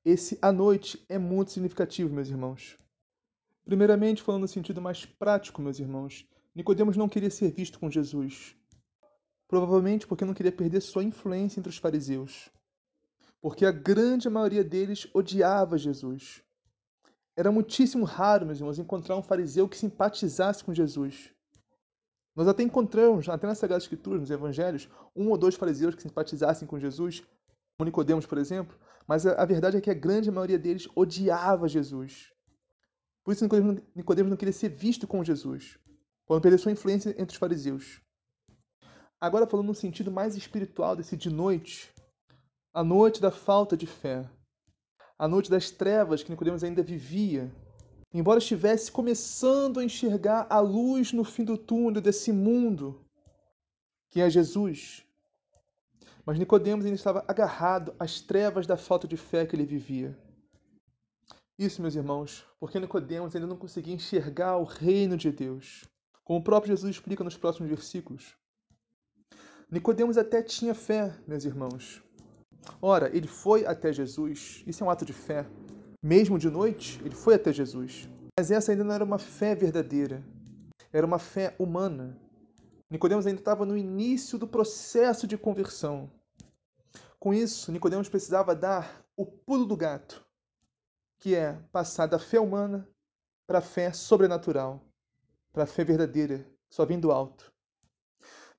Esse 0.04 0.36
à 0.42 0.50
noite 0.50 1.00
é 1.08 1.18
muito 1.18 1.52
significativo, 1.52 2.12
meus 2.12 2.28
irmãos. 2.28 2.76
Primeiramente, 3.64 4.24
falando 4.24 4.42
no 4.42 4.48
sentido 4.48 4.82
mais 4.82 5.06
prático, 5.06 5.62
meus 5.62 5.78
irmãos, 5.78 6.26
Nicodemos 6.52 6.96
não 6.96 7.08
queria 7.08 7.30
ser 7.30 7.52
visto 7.52 7.78
com 7.78 7.88
Jesus. 7.88 8.56
Provavelmente 9.46 10.04
porque 10.04 10.24
não 10.24 10.34
queria 10.34 10.50
perder 10.50 10.80
sua 10.80 11.04
influência 11.04 11.60
entre 11.60 11.70
os 11.70 11.78
fariseus. 11.78 12.50
Porque 13.44 13.66
a 13.66 13.70
grande 13.70 14.30
maioria 14.30 14.64
deles 14.64 15.06
odiava 15.12 15.76
Jesus. 15.76 16.42
Era 17.36 17.52
muitíssimo 17.52 18.06
raro, 18.06 18.46
meus 18.46 18.58
irmãos, 18.58 18.78
encontrar 18.78 19.18
um 19.18 19.22
fariseu 19.22 19.68
que 19.68 19.76
simpatizasse 19.76 20.64
com 20.64 20.72
Jesus. 20.72 21.30
Nós 22.34 22.48
até 22.48 22.62
encontramos, 22.62 23.28
até 23.28 23.46
nas 23.46 23.58
Sagradas 23.58 23.84
Escrituras, 23.84 24.22
nos 24.22 24.30
Evangelhos, 24.30 24.88
um 25.14 25.28
ou 25.28 25.36
dois 25.36 25.56
fariseus 25.56 25.94
que 25.94 26.00
simpatizassem 26.00 26.66
com 26.66 26.80
Jesus, 26.80 27.20
como 27.76 27.84
Nicodemos, 27.84 28.24
por 28.24 28.38
exemplo, 28.38 28.78
mas 29.06 29.26
a, 29.26 29.44
verdade 29.44 29.76
é 29.76 29.80
que 29.82 29.90
a 29.90 29.94
grande 29.94 30.30
maioria 30.30 30.58
deles 30.58 30.88
odiava 30.96 31.68
Jesus. 31.68 32.32
Por 33.22 33.32
isso 33.32 33.46
Nicodemos 33.94 34.30
não 34.30 34.38
queria 34.38 34.54
ser 34.54 34.70
visto 34.70 35.06
com 35.06 35.22
Jesus, 35.22 35.78
para 36.26 36.36
não 36.36 36.40
perder 36.40 36.56
sua 36.56 36.72
influência 36.72 37.10
entre 37.10 37.34
os 37.34 37.38
fariseus. 37.38 38.00
Agora 39.20 39.46
falando 39.46 39.66
no 39.66 39.74
sentido 39.74 40.10
mais 40.10 40.34
espiritual 40.34 40.96
desse 40.96 41.14
de 41.14 41.28
noite, 41.28 41.93
a 42.74 42.82
noite 42.82 43.20
da 43.20 43.30
falta 43.30 43.76
de 43.76 43.86
fé, 43.86 44.28
a 45.16 45.28
noite 45.28 45.48
das 45.48 45.70
trevas 45.70 46.24
que 46.24 46.30
Nicodemos 46.32 46.64
ainda 46.64 46.82
vivia, 46.82 47.48
embora 48.12 48.40
estivesse 48.40 48.90
começando 48.90 49.78
a 49.78 49.84
enxergar 49.84 50.48
a 50.50 50.58
luz 50.58 51.12
no 51.12 51.22
fim 51.22 51.44
do 51.44 51.56
túnel 51.56 52.02
desse 52.02 52.32
mundo, 52.32 53.00
que 54.10 54.20
é 54.20 54.28
Jesus, 54.28 55.04
mas 56.26 56.36
Nicodemos 56.36 56.84
ainda 56.84 56.96
estava 56.96 57.24
agarrado 57.28 57.94
às 57.96 58.20
trevas 58.20 58.66
da 58.66 58.76
falta 58.76 59.06
de 59.06 59.16
fé 59.16 59.46
que 59.46 59.54
ele 59.54 59.64
vivia. 59.64 60.18
Isso, 61.56 61.80
meus 61.80 61.94
irmãos, 61.94 62.44
porque 62.58 62.80
Nicodemos 62.80 63.36
ainda 63.36 63.46
não 63.46 63.56
conseguia 63.56 63.94
enxergar 63.94 64.56
o 64.56 64.64
reino 64.64 65.16
de 65.16 65.30
Deus, 65.30 65.84
como 66.24 66.40
o 66.40 66.42
próprio 66.42 66.74
Jesus 66.74 66.96
explica 66.96 67.22
nos 67.22 67.36
próximos 67.36 67.70
versículos. 67.70 68.34
Nicodemos 69.70 70.18
até 70.18 70.42
tinha 70.42 70.74
fé, 70.74 71.16
meus 71.24 71.44
irmãos. 71.44 72.02
Ora, 72.80 73.14
ele 73.14 73.26
foi 73.26 73.66
até 73.66 73.92
Jesus, 73.92 74.62
isso 74.66 74.82
é 74.82 74.86
um 74.86 74.90
ato 74.90 75.04
de 75.04 75.12
fé. 75.12 75.46
Mesmo 76.02 76.38
de 76.38 76.50
noite, 76.50 77.00
ele 77.04 77.14
foi 77.14 77.34
até 77.34 77.52
Jesus. 77.52 78.08
Mas 78.38 78.50
essa 78.50 78.72
ainda 78.72 78.84
não 78.84 78.94
era 78.94 79.04
uma 79.04 79.18
fé 79.18 79.54
verdadeira, 79.54 80.22
era 80.92 81.06
uma 81.06 81.18
fé 81.18 81.54
humana, 81.58 82.18
Nicodemos 82.90 83.26
ainda 83.26 83.40
estava 83.40 83.64
no 83.64 83.76
início 83.76 84.38
do 84.38 84.46
processo 84.46 85.26
de 85.26 85.38
conversão. 85.38 86.10
Com 87.18 87.32
isso, 87.32 87.72
Nicodemos 87.72 88.08
precisava 88.08 88.54
dar 88.54 89.04
o 89.16 89.24
pulo 89.24 89.64
do 89.64 89.76
gato, 89.76 90.24
que 91.18 91.34
é 91.34 91.54
passar 91.72 92.06
da 92.06 92.18
fé 92.18 92.38
humana 92.38 92.88
para 93.46 93.58
a 93.58 93.62
fé 93.62 93.92
sobrenatural, 93.92 94.80
para 95.52 95.64
a 95.64 95.66
fé 95.66 95.84
verdadeira, 95.84 96.46
só 96.70 96.84
vindo 96.84 97.02
do 97.02 97.12
alto. 97.12 97.53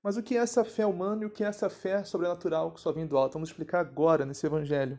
Mas 0.06 0.18
o 0.18 0.22
que 0.22 0.38
é 0.38 0.40
essa 0.40 0.64
fé 0.64 0.86
humana 0.86 1.24
e 1.24 1.26
o 1.26 1.32
que 1.32 1.44
é 1.44 1.48
essa 1.48 1.68
fé 1.68 2.04
sobrenatural 2.04 2.72
que 2.72 2.80
só 2.80 2.92
vem 2.92 3.08
do 3.08 3.18
alto? 3.18 3.34
Vamos 3.34 3.50
explicar 3.50 3.80
agora 3.80 4.24
nesse 4.24 4.46
evangelho. 4.46 4.96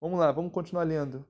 Vamos 0.00 0.18
lá, 0.18 0.32
vamos 0.32 0.50
continuar 0.50 0.82
lendo. 0.82 1.24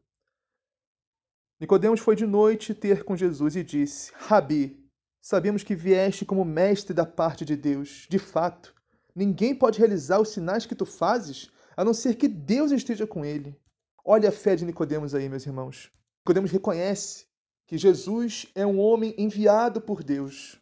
Nicodemos 1.61 2.01
foi 2.01 2.17
de 2.17 2.25
noite 2.25 2.73
ter 2.73 3.05
com 3.05 3.15
Jesus 3.15 3.57
e 3.57 3.63
disse: 3.63 4.11
Rabi, 4.15 4.83
sabemos 5.21 5.63
que 5.63 5.75
vieste 5.75 6.25
como 6.25 6.47
mestre 6.47 6.95
da 6.95 7.05
parte 7.05 7.45
de 7.45 7.57
Deus. 7.57 8.07
De 8.09 8.19
fato, 8.19 8.75
ninguém 9.15 9.55
pode 9.55 9.79
realizar 9.79 10.19
os 10.19 10.31
sinais 10.31 10.65
que 10.65 10.75
tu 10.75 10.87
fazes, 10.87 11.51
a 11.77 11.85
não 11.85 11.93
ser 11.93 12.15
que 12.15 12.27
Deus 12.27 12.73
esteja 12.73 13.07
com 13.07 13.23
ele. 13.23 13.55
Olha 14.03 14.31
a 14.31 14.33
fé 14.33 14.57
de 14.57 14.65
Nicodemos 14.65 15.15
aí, 15.15 15.29
meus 15.29 15.45
irmãos. 15.45 15.93
Nicodemos 16.21 16.51
reconhece 16.51 17.27
que 17.67 17.77
Jesus 17.77 18.47
é 18.55 18.65
um 18.65 18.81
homem 18.81 19.15
enviado 19.19 19.79
por 19.79 20.03
Deus. 20.03 20.59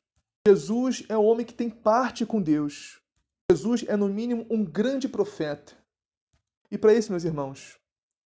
Jesus 0.47 1.05
é 1.09 1.17
um 1.17 1.25
homem 1.25 1.47
que 1.47 1.55
tem 1.55 1.71
parte 1.71 2.27
com 2.27 2.43
Deus. 2.43 3.01
Jesus 3.51 3.85
é, 3.87 3.97
no 3.97 4.09
mínimo, 4.09 4.45
um 4.51 4.65
grande 4.65 5.09
profeta. 5.09 5.73
E 6.71 6.77
para 6.77 6.93
isso, 6.93 7.13
meus 7.13 7.23
irmãos, 7.23 7.79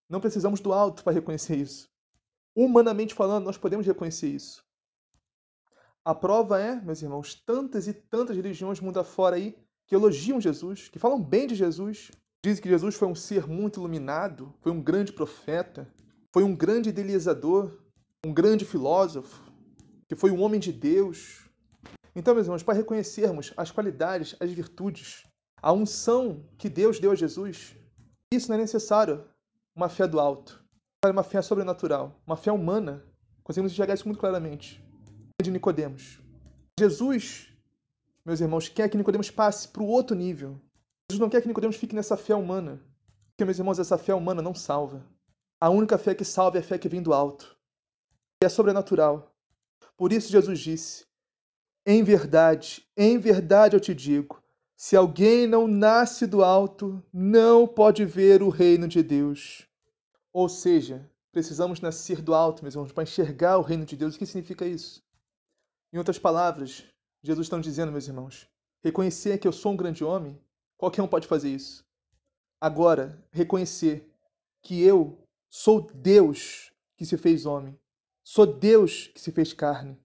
não 0.09 0.21
precisamos 0.21 0.61
do 0.61 0.73
alto 0.73 1.05
para 1.05 1.13
reconhecer 1.13 1.57
isso. 1.57 1.91
Humanamente 2.55 3.15
falando, 3.15 3.45
nós 3.45 3.59
podemos 3.59 3.87
reconhecer 3.87 4.29
isso. 4.29 4.65
A 6.03 6.15
prova 6.15 6.59
é, 6.59 6.81
meus 6.81 7.03
irmãos, 7.03 7.35
tantas 7.35 7.87
e 7.87 7.93
tantas 7.93 8.37
religiões 8.37 8.81
mundo 8.81 8.99
afora 8.99 9.37
aí 9.37 9.55
que 9.87 9.95
elogiam 9.95 10.41
Jesus, 10.41 10.89
que 10.89 10.99
falam 10.99 11.23
bem 11.23 11.47
de 11.47 11.55
Jesus, 11.55 12.11
dizem 12.43 12.63
que 12.63 12.69
Jesus 12.69 12.95
foi 12.95 13.09
um 13.09 13.15
ser 13.15 13.47
muito 13.47 13.81
iluminado, 13.81 14.55
foi 14.61 14.73
um 14.73 14.81
grande 14.81 15.13
profeta, 15.13 15.93
foi 16.33 16.45
um 16.45 16.55
grande 16.55 16.89
idealizador, 16.89 17.77
um 18.25 18.33
grande 18.33 18.65
filósofo, 18.65 19.53
que 20.09 20.15
foi 20.15 20.31
um 20.31 20.41
homem 20.41 20.61
de 20.61 20.73
Deus. 20.73 21.46
Então, 22.19 22.35
meus 22.35 22.47
irmãos, 22.47 22.63
para 22.63 22.73
reconhecermos 22.73 23.53
as 23.59 23.71
qualidades, 23.71 24.35
as 24.41 24.51
virtudes, 24.51 25.27
a 25.61 25.71
unção 25.71 26.43
que 26.57 26.67
Deus 26.67 26.99
deu 26.99 27.11
a 27.11 27.15
Jesus, 27.15 27.77
isso 28.33 28.49
não 28.49 28.57
é 28.57 28.61
necessário 28.63 29.29
uma 29.75 29.91
fé 29.91 30.09
do 30.09 30.19
alto, 30.19 30.65
é 31.05 31.11
uma 31.11 31.23
fé 31.23 31.43
sobrenatural, 31.43 32.19
uma 32.27 32.35
fé 32.35 32.51
humana. 32.51 33.05
Conseguimos 33.45 33.71
enxergar 33.71 33.93
isso 33.93 34.09
muito 34.09 34.19
claramente. 34.19 34.83
De 35.43 35.51
Nicodemos. 35.51 36.19
Jesus, 36.81 37.53
meus 38.25 38.41
irmãos, 38.41 38.67
quer 38.71 38.89
que 38.89 38.97
Nicodemos 38.97 39.31
passe 39.31 39.69
para 39.69 39.83
o 39.83 39.87
outro 39.87 40.17
nível. 40.17 40.59
Jesus 41.11 41.21
não 41.21 41.29
quer 41.29 41.43
que 41.43 41.49
Nicodemos 41.49 41.77
fique 41.77 41.95
nessa 41.95 42.17
fé 42.17 42.35
humana. 42.35 42.81
Porque, 43.29 43.45
meus 43.45 43.59
irmãos, 43.59 43.79
essa 43.79 43.99
fé 43.99 44.15
humana 44.15 44.41
não 44.41 44.55
salva. 44.55 45.05
A 45.61 45.69
única 45.69 45.99
fé 45.99 46.15
que 46.15 46.25
salva 46.25 46.57
é 46.57 46.61
a 46.61 46.65
fé 46.65 46.79
que 46.79 46.89
vem 46.89 47.03
do 47.03 47.13
alto. 47.13 47.55
É 48.43 48.49
sobrenatural. 48.49 49.31
Por 49.99 50.15
isso 50.15 50.33
Jesus 50.33 50.59
disse: 50.59 51.07
Em 51.89 52.03
verdade, 52.03 52.85
em 52.97 53.17
verdade 53.17 53.77
eu 53.77 53.81
te 53.81 53.95
digo, 53.95 54.43
se 54.77 54.97
alguém 54.97 55.47
não 55.47 55.69
nasce 55.69 56.27
do 56.27 56.43
alto, 56.43 57.01
não 57.13 57.65
pode 57.65 58.05
ver 58.05 58.43
o 58.43 58.49
reino 58.49 58.89
de 58.89 59.05
Deus. 59.05 59.69
Ou 60.33 60.49
seja, 60.49 61.09
precisamos 61.31 61.81
nascer 61.81 62.21
do 62.21 62.35
alto, 62.35 62.65
meus 62.65 62.75
irmãos, 62.75 62.91
para 62.91 63.05
enxergar 63.05 63.57
o 63.59 63.63
reino 63.63 63.85
de 63.85 63.97
Deus. 63.97 64.17
O 64.17 64.19
que 64.19 64.27
significa 64.27 64.67
isso? 64.67 65.01
Em 65.93 65.99
outras 65.99 66.19
palavras, 66.19 66.83
Jesus 67.23 67.47
está 67.47 67.57
dizendo, 67.61 67.93
meus 67.93 68.09
irmãos, 68.09 68.49
reconhecer 68.83 69.39
que 69.39 69.47
eu 69.47 69.53
sou 69.53 69.71
um 69.71 69.77
grande 69.77 70.03
homem, 70.03 70.37
qualquer 70.77 71.03
um 71.03 71.09
pode 71.09 71.29
fazer 71.29 71.51
isso. 71.51 71.87
Agora, 72.61 73.25
reconhecer 73.31 74.13
que 74.61 74.83
eu 74.83 75.25
sou 75.49 75.89
Deus 75.95 76.73
que 76.97 77.07
se 77.07 77.17
fez 77.17 77.47
homem, 77.47 77.79
sou 78.25 78.45
Deus 78.45 79.07
que 79.07 79.21
se 79.21 79.31
fez 79.31 79.53
carne. 79.53 79.97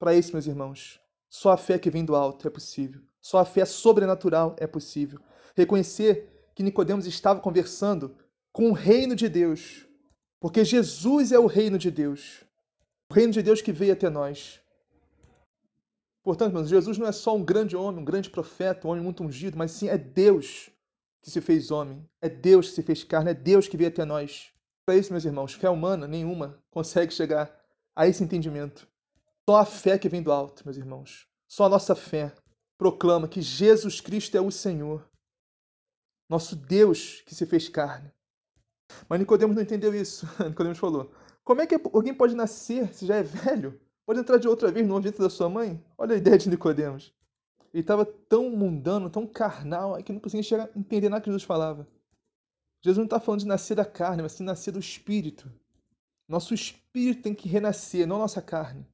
Para 0.00 0.14
isso, 0.14 0.32
meus 0.32 0.46
irmãos, 0.46 0.98
só 1.28 1.52
a 1.52 1.58
fé 1.58 1.78
que 1.78 1.90
vem 1.90 2.06
do 2.06 2.16
alto 2.16 2.48
é 2.48 2.50
possível. 2.50 3.02
Só 3.20 3.38
a 3.38 3.44
fé 3.44 3.66
sobrenatural 3.66 4.56
é 4.58 4.66
possível. 4.66 5.20
Reconhecer 5.54 6.48
que 6.54 6.62
Nicodemos 6.62 7.06
estava 7.06 7.38
conversando 7.38 8.16
com 8.50 8.70
o 8.70 8.72
reino 8.72 9.14
de 9.14 9.28
Deus, 9.28 9.86
porque 10.40 10.64
Jesus 10.64 11.32
é 11.32 11.38
o 11.38 11.46
reino 11.46 11.76
de 11.76 11.90
Deus. 11.90 12.42
O 13.10 13.14
reino 13.14 13.30
de 13.30 13.42
Deus 13.42 13.60
que 13.60 13.72
veio 13.72 13.92
até 13.92 14.08
nós. 14.08 14.58
Portanto, 16.22 16.54
meus, 16.54 16.70
Jesus 16.70 16.96
não 16.96 17.06
é 17.06 17.12
só 17.12 17.36
um 17.36 17.44
grande 17.44 17.76
homem, 17.76 18.00
um 18.00 18.04
grande 18.04 18.30
profeta, 18.30 18.88
um 18.88 18.92
homem 18.92 19.04
muito 19.04 19.22
ungido, 19.22 19.58
mas 19.58 19.70
sim 19.72 19.88
é 19.88 19.98
Deus 19.98 20.70
que 21.20 21.30
se 21.30 21.42
fez 21.42 21.70
homem, 21.70 22.08
é 22.22 22.28
Deus 22.30 22.70
que 22.70 22.76
se 22.76 22.82
fez 22.82 23.04
carne, 23.04 23.32
é 23.32 23.34
Deus 23.34 23.68
que 23.68 23.76
veio 23.76 23.90
até 23.90 24.06
nós. 24.06 24.50
Para 24.86 24.96
isso, 24.96 25.12
meus 25.12 25.26
irmãos, 25.26 25.52
fé 25.52 25.68
humana 25.68 26.08
nenhuma 26.08 26.58
consegue 26.70 27.12
chegar 27.12 27.54
a 27.94 28.08
esse 28.08 28.24
entendimento. 28.24 28.89
Só 29.50 29.56
a 29.56 29.64
fé 29.64 29.98
que 29.98 30.08
vem 30.08 30.22
do 30.22 30.30
alto, 30.30 30.62
meus 30.64 30.76
irmãos. 30.76 31.26
Só 31.48 31.64
a 31.64 31.68
nossa 31.68 31.96
fé 31.96 32.32
proclama 32.78 33.26
que 33.26 33.42
Jesus 33.42 34.00
Cristo 34.00 34.36
é 34.36 34.40
o 34.40 34.48
Senhor, 34.48 35.10
nosso 36.28 36.54
Deus 36.54 37.20
que 37.22 37.34
se 37.34 37.44
fez 37.44 37.68
carne. 37.68 38.12
Mas 39.08 39.18
Nicodemos 39.18 39.56
não 39.56 39.62
entendeu 39.64 39.92
isso. 39.92 40.24
Nicodemos 40.48 40.78
falou: 40.78 41.12
Como 41.42 41.60
é 41.60 41.66
que 41.66 41.74
alguém 41.92 42.14
pode 42.14 42.36
nascer 42.36 42.94
se 42.94 43.04
já 43.04 43.16
é 43.16 43.24
velho? 43.24 43.80
Pode 44.06 44.20
entrar 44.20 44.36
de 44.36 44.46
outra 44.46 44.70
vez 44.70 44.86
no 44.86 45.00
ventre 45.00 45.20
da 45.20 45.28
sua 45.28 45.48
mãe? 45.48 45.84
Olha 45.98 46.14
a 46.14 46.18
ideia 46.18 46.38
de 46.38 46.48
Nicodemos. 46.48 47.12
Ele 47.74 47.80
estava 47.80 48.06
tão 48.06 48.50
mundano, 48.50 49.10
tão 49.10 49.26
carnal, 49.26 50.00
que 50.00 50.12
não 50.12 50.20
conseguia 50.20 50.44
chegar, 50.44 50.70
entender 50.76 51.08
nada 51.08 51.22
que 51.22 51.28
Jesus 51.28 51.42
falava. 51.42 51.88
Jesus 52.84 52.98
não 52.98 53.04
está 53.04 53.18
falando 53.18 53.40
de 53.40 53.48
nascer 53.48 53.74
da 53.74 53.84
carne, 53.84 54.22
mas 54.22 54.30
sim 54.30 54.44
nascer 54.44 54.70
do 54.70 54.78
espírito. 54.78 55.52
Nosso 56.28 56.54
espírito 56.54 57.22
tem 57.22 57.34
que 57.34 57.48
renascer, 57.48 58.06
não 58.06 58.20
nossa 58.20 58.40
carne. 58.40 58.86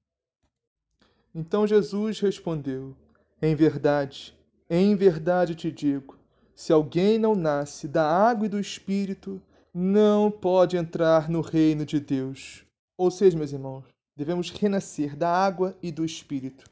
Então 1.38 1.66
Jesus 1.66 2.18
respondeu: 2.18 2.96
em 3.42 3.54
verdade, 3.54 4.34
em 4.70 4.96
verdade 4.96 5.54
te 5.54 5.70
digo: 5.70 6.16
se 6.54 6.72
alguém 6.72 7.18
não 7.18 7.34
nasce 7.34 7.86
da 7.86 8.10
água 8.10 8.46
e 8.46 8.48
do 8.48 8.58
espírito, 8.58 9.38
não 9.74 10.30
pode 10.30 10.78
entrar 10.78 11.28
no 11.28 11.42
reino 11.42 11.84
de 11.84 12.00
Deus. 12.00 12.64
Ou 12.96 13.10
seja, 13.10 13.36
meus 13.36 13.52
irmãos, 13.52 13.84
devemos 14.16 14.48
renascer 14.48 15.14
da 15.14 15.30
água 15.30 15.76
e 15.82 15.92
do 15.92 16.06
espírito. 16.06 16.64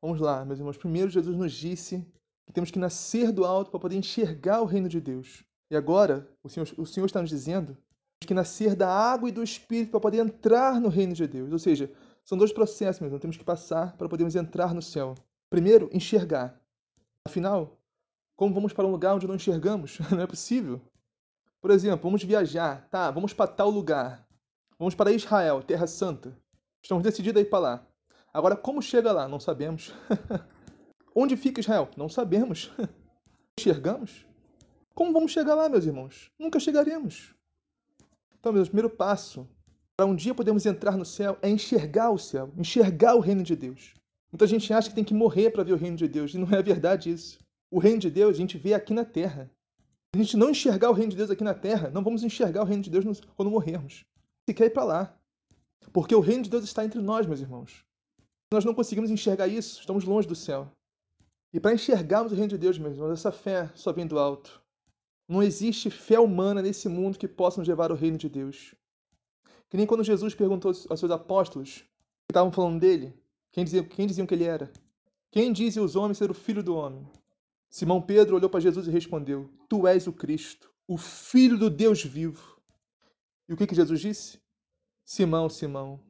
Vamos 0.00 0.20
lá, 0.20 0.44
meus 0.44 0.60
irmãos. 0.60 0.76
Primeiro, 0.76 1.10
Jesus 1.10 1.36
nos 1.36 1.52
disse 1.52 2.06
que 2.46 2.52
temos 2.52 2.70
que 2.70 2.78
nascer 2.78 3.32
do 3.32 3.44
alto 3.44 3.72
para 3.72 3.80
poder 3.80 3.96
enxergar 3.96 4.60
o 4.62 4.64
reino 4.64 4.88
de 4.88 5.00
Deus. 5.00 5.42
E 5.68 5.74
agora, 5.74 6.28
o 6.40 6.48
Senhor, 6.48 6.72
o 6.78 6.86
Senhor 6.86 7.06
está 7.06 7.20
nos 7.20 7.30
dizendo 7.30 7.76
que 8.20 8.32
nascer 8.32 8.76
da 8.76 8.88
água 8.88 9.28
e 9.28 9.32
do 9.32 9.42
espírito 9.42 9.90
para 9.90 9.98
poder 9.98 10.18
entrar 10.18 10.80
no 10.80 10.88
reino 10.88 11.14
de 11.14 11.26
Deus. 11.26 11.50
Ou 11.50 11.58
seja, 11.58 11.90
são 12.24 12.38
dois 12.38 12.52
processos, 12.52 13.00
mesmo. 13.00 13.18
Temos 13.18 13.36
que 13.36 13.44
passar 13.44 13.96
para 13.96 14.08
podermos 14.08 14.34
entrar 14.34 14.74
no 14.74 14.80
céu. 14.80 15.14
Primeiro, 15.50 15.90
enxergar. 15.92 16.58
Afinal, 17.24 17.78
como 18.34 18.54
vamos 18.54 18.72
para 18.72 18.86
um 18.86 18.90
lugar 18.90 19.14
onde 19.14 19.26
não 19.26 19.34
enxergamos? 19.34 19.98
Não 20.10 20.20
é 20.20 20.26
possível. 20.26 20.80
Por 21.60 21.70
exemplo, 21.70 22.02
vamos 22.02 22.22
viajar, 22.22 22.88
tá? 22.90 23.10
Vamos 23.10 23.32
para 23.32 23.50
tal 23.50 23.70
lugar. 23.70 24.26
Vamos 24.78 24.94
para 24.94 25.12
Israel, 25.12 25.62
Terra 25.62 25.86
Santa. 25.86 26.36
Estamos 26.82 27.04
decididos 27.04 27.40
a 27.40 27.42
ir 27.42 27.48
para 27.48 27.58
lá. 27.58 27.86
Agora, 28.32 28.56
como 28.56 28.82
chega 28.82 29.12
lá? 29.12 29.28
Não 29.28 29.38
sabemos. 29.38 29.94
Onde 31.14 31.36
fica 31.36 31.60
Israel? 31.60 31.88
Não 31.96 32.08
sabemos. 32.08 32.72
Enxergamos? 33.58 34.26
Como 34.94 35.12
vamos 35.12 35.32
chegar 35.32 35.54
lá, 35.54 35.68
meus 35.68 35.86
irmãos? 35.86 36.30
Nunca 36.38 36.58
chegaremos. 36.58 37.34
Então, 38.38 38.52
meu 38.52 38.64
primeiro 38.64 38.90
passo 38.90 39.48
para 39.96 40.06
um 40.06 40.14
dia 40.14 40.34
podermos 40.34 40.66
entrar 40.66 40.96
no 40.96 41.04
céu 41.04 41.38
é 41.40 41.48
enxergar 41.48 42.10
o 42.10 42.18
céu, 42.18 42.52
enxergar 42.56 43.14
o 43.14 43.20
reino 43.20 43.42
de 43.42 43.54
Deus. 43.54 43.94
Muita 44.32 44.46
gente 44.46 44.72
acha 44.72 44.88
que 44.88 44.94
tem 44.94 45.04
que 45.04 45.14
morrer 45.14 45.50
para 45.50 45.62
ver 45.62 45.72
o 45.72 45.76
reino 45.76 45.96
de 45.96 46.08
Deus, 46.08 46.34
e 46.34 46.38
não 46.38 46.48
é 46.50 46.60
verdade 46.60 47.10
isso. 47.10 47.38
O 47.70 47.78
reino 47.78 48.00
de 48.00 48.10
Deus 48.10 48.34
a 48.34 48.38
gente 48.38 48.58
vê 48.58 48.74
aqui 48.74 48.92
na 48.92 49.04
terra. 49.04 49.48
Se 50.12 50.20
a 50.20 50.22
gente 50.22 50.36
não 50.36 50.50
enxergar 50.50 50.90
o 50.90 50.92
reino 50.92 51.10
de 51.10 51.16
Deus 51.16 51.30
aqui 51.30 51.44
na 51.44 51.54
terra, 51.54 51.90
não 51.90 52.02
vamos 52.02 52.24
enxergar 52.24 52.62
o 52.62 52.64
reino 52.64 52.82
de 52.82 52.90
Deus 52.90 53.20
quando 53.36 53.50
morrermos. 53.50 54.04
Se 54.48 54.54
quer 54.54 54.66
ir 54.66 54.70
para 54.70 54.84
lá. 54.84 55.18
Porque 55.92 56.14
o 56.14 56.20
reino 56.20 56.42
de 56.42 56.50
Deus 56.50 56.64
está 56.64 56.84
entre 56.84 57.00
nós, 57.00 57.26
meus 57.26 57.40
irmãos. 57.40 57.84
Se 58.18 58.52
nós 58.52 58.64
não 58.64 58.74
conseguimos 58.74 59.10
enxergar 59.10 59.46
isso, 59.46 59.80
estamos 59.80 60.04
longe 60.04 60.26
do 60.26 60.34
céu. 60.34 60.70
E 61.52 61.60
para 61.60 61.72
enxergarmos 61.72 62.32
o 62.32 62.34
reino 62.34 62.50
de 62.50 62.58
Deus, 62.58 62.78
meus 62.78 62.94
irmãos, 62.94 63.12
essa 63.12 63.30
fé 63.30 63.70
só 63.74 63.92
vem 63.92 64.06
do 64.06 64.18
alto. 64.18 64.60
Não 65.28 65.42
existe 65.42 65.88
fé 65.90 66.18
humana 66.18 66.60
nesse 66.60 66.88
mundo 66.88 67.18
que 67.18 67.28
possa 67.28 67.60
nos 67.60 67.68
levar 67.68 67.90
ao 67.90 67.96
reino 67.96 68.18
de 68.18 68.28
Deus. 68.28 68.74
Que 69.68 69.76
nem 69.76 69.86
quando 69.86 70.04
Jesus 70.04 70.34
perguntou 70.34 70.72
aos 70.88 71.00
seus 71.00 71.10
apóstolos, 71.10 71.78
que 72.26 72.32
estavam 72.32 72.52
falando 72.52 72.80
dele, 72.80 73.14
quem, 73.52 73.64
dizia, 73.64 73.84
quem 73.84 74.06
diziam 74.06 74.26
que 74.26 74.34
ele 74.34 74.44
era? 74.44 74.72
Quem 75.30 75.52
dizem 75.52 75.82
os 75.82 75.96
homens 75.96 76.18
ser 76.18 76.30
o 76.30 76.34
filho 76.34 76.62
do 76.62 76.76
homem? 76.76 77.08
Simão 77.68 78.00
Pedro 78.00 78.36
olhou 78.36 78.48
para 78.48 78.60
Jesus 78.60 78.86
e 78.86 78.90
respondeu: 78.90 79.50
Tu 79.68 79.86
és 79.86 80.06
o 80.06 80.12
Cristo, 80.12 80.70
o 80.86 80.96
Filho 80.96 81.58
do 81.58 81.68
Deus 81.68 82.04
vivo. 82.04 82.60
E 83.48 83.52
o 83.52 83.56
que, 83.56 83.66
que 83.66 83.74
Jesus 83.74 84.00
disse? 84.00 84.38
Simão, 85.04 85.48
Simão, 85.48 86.00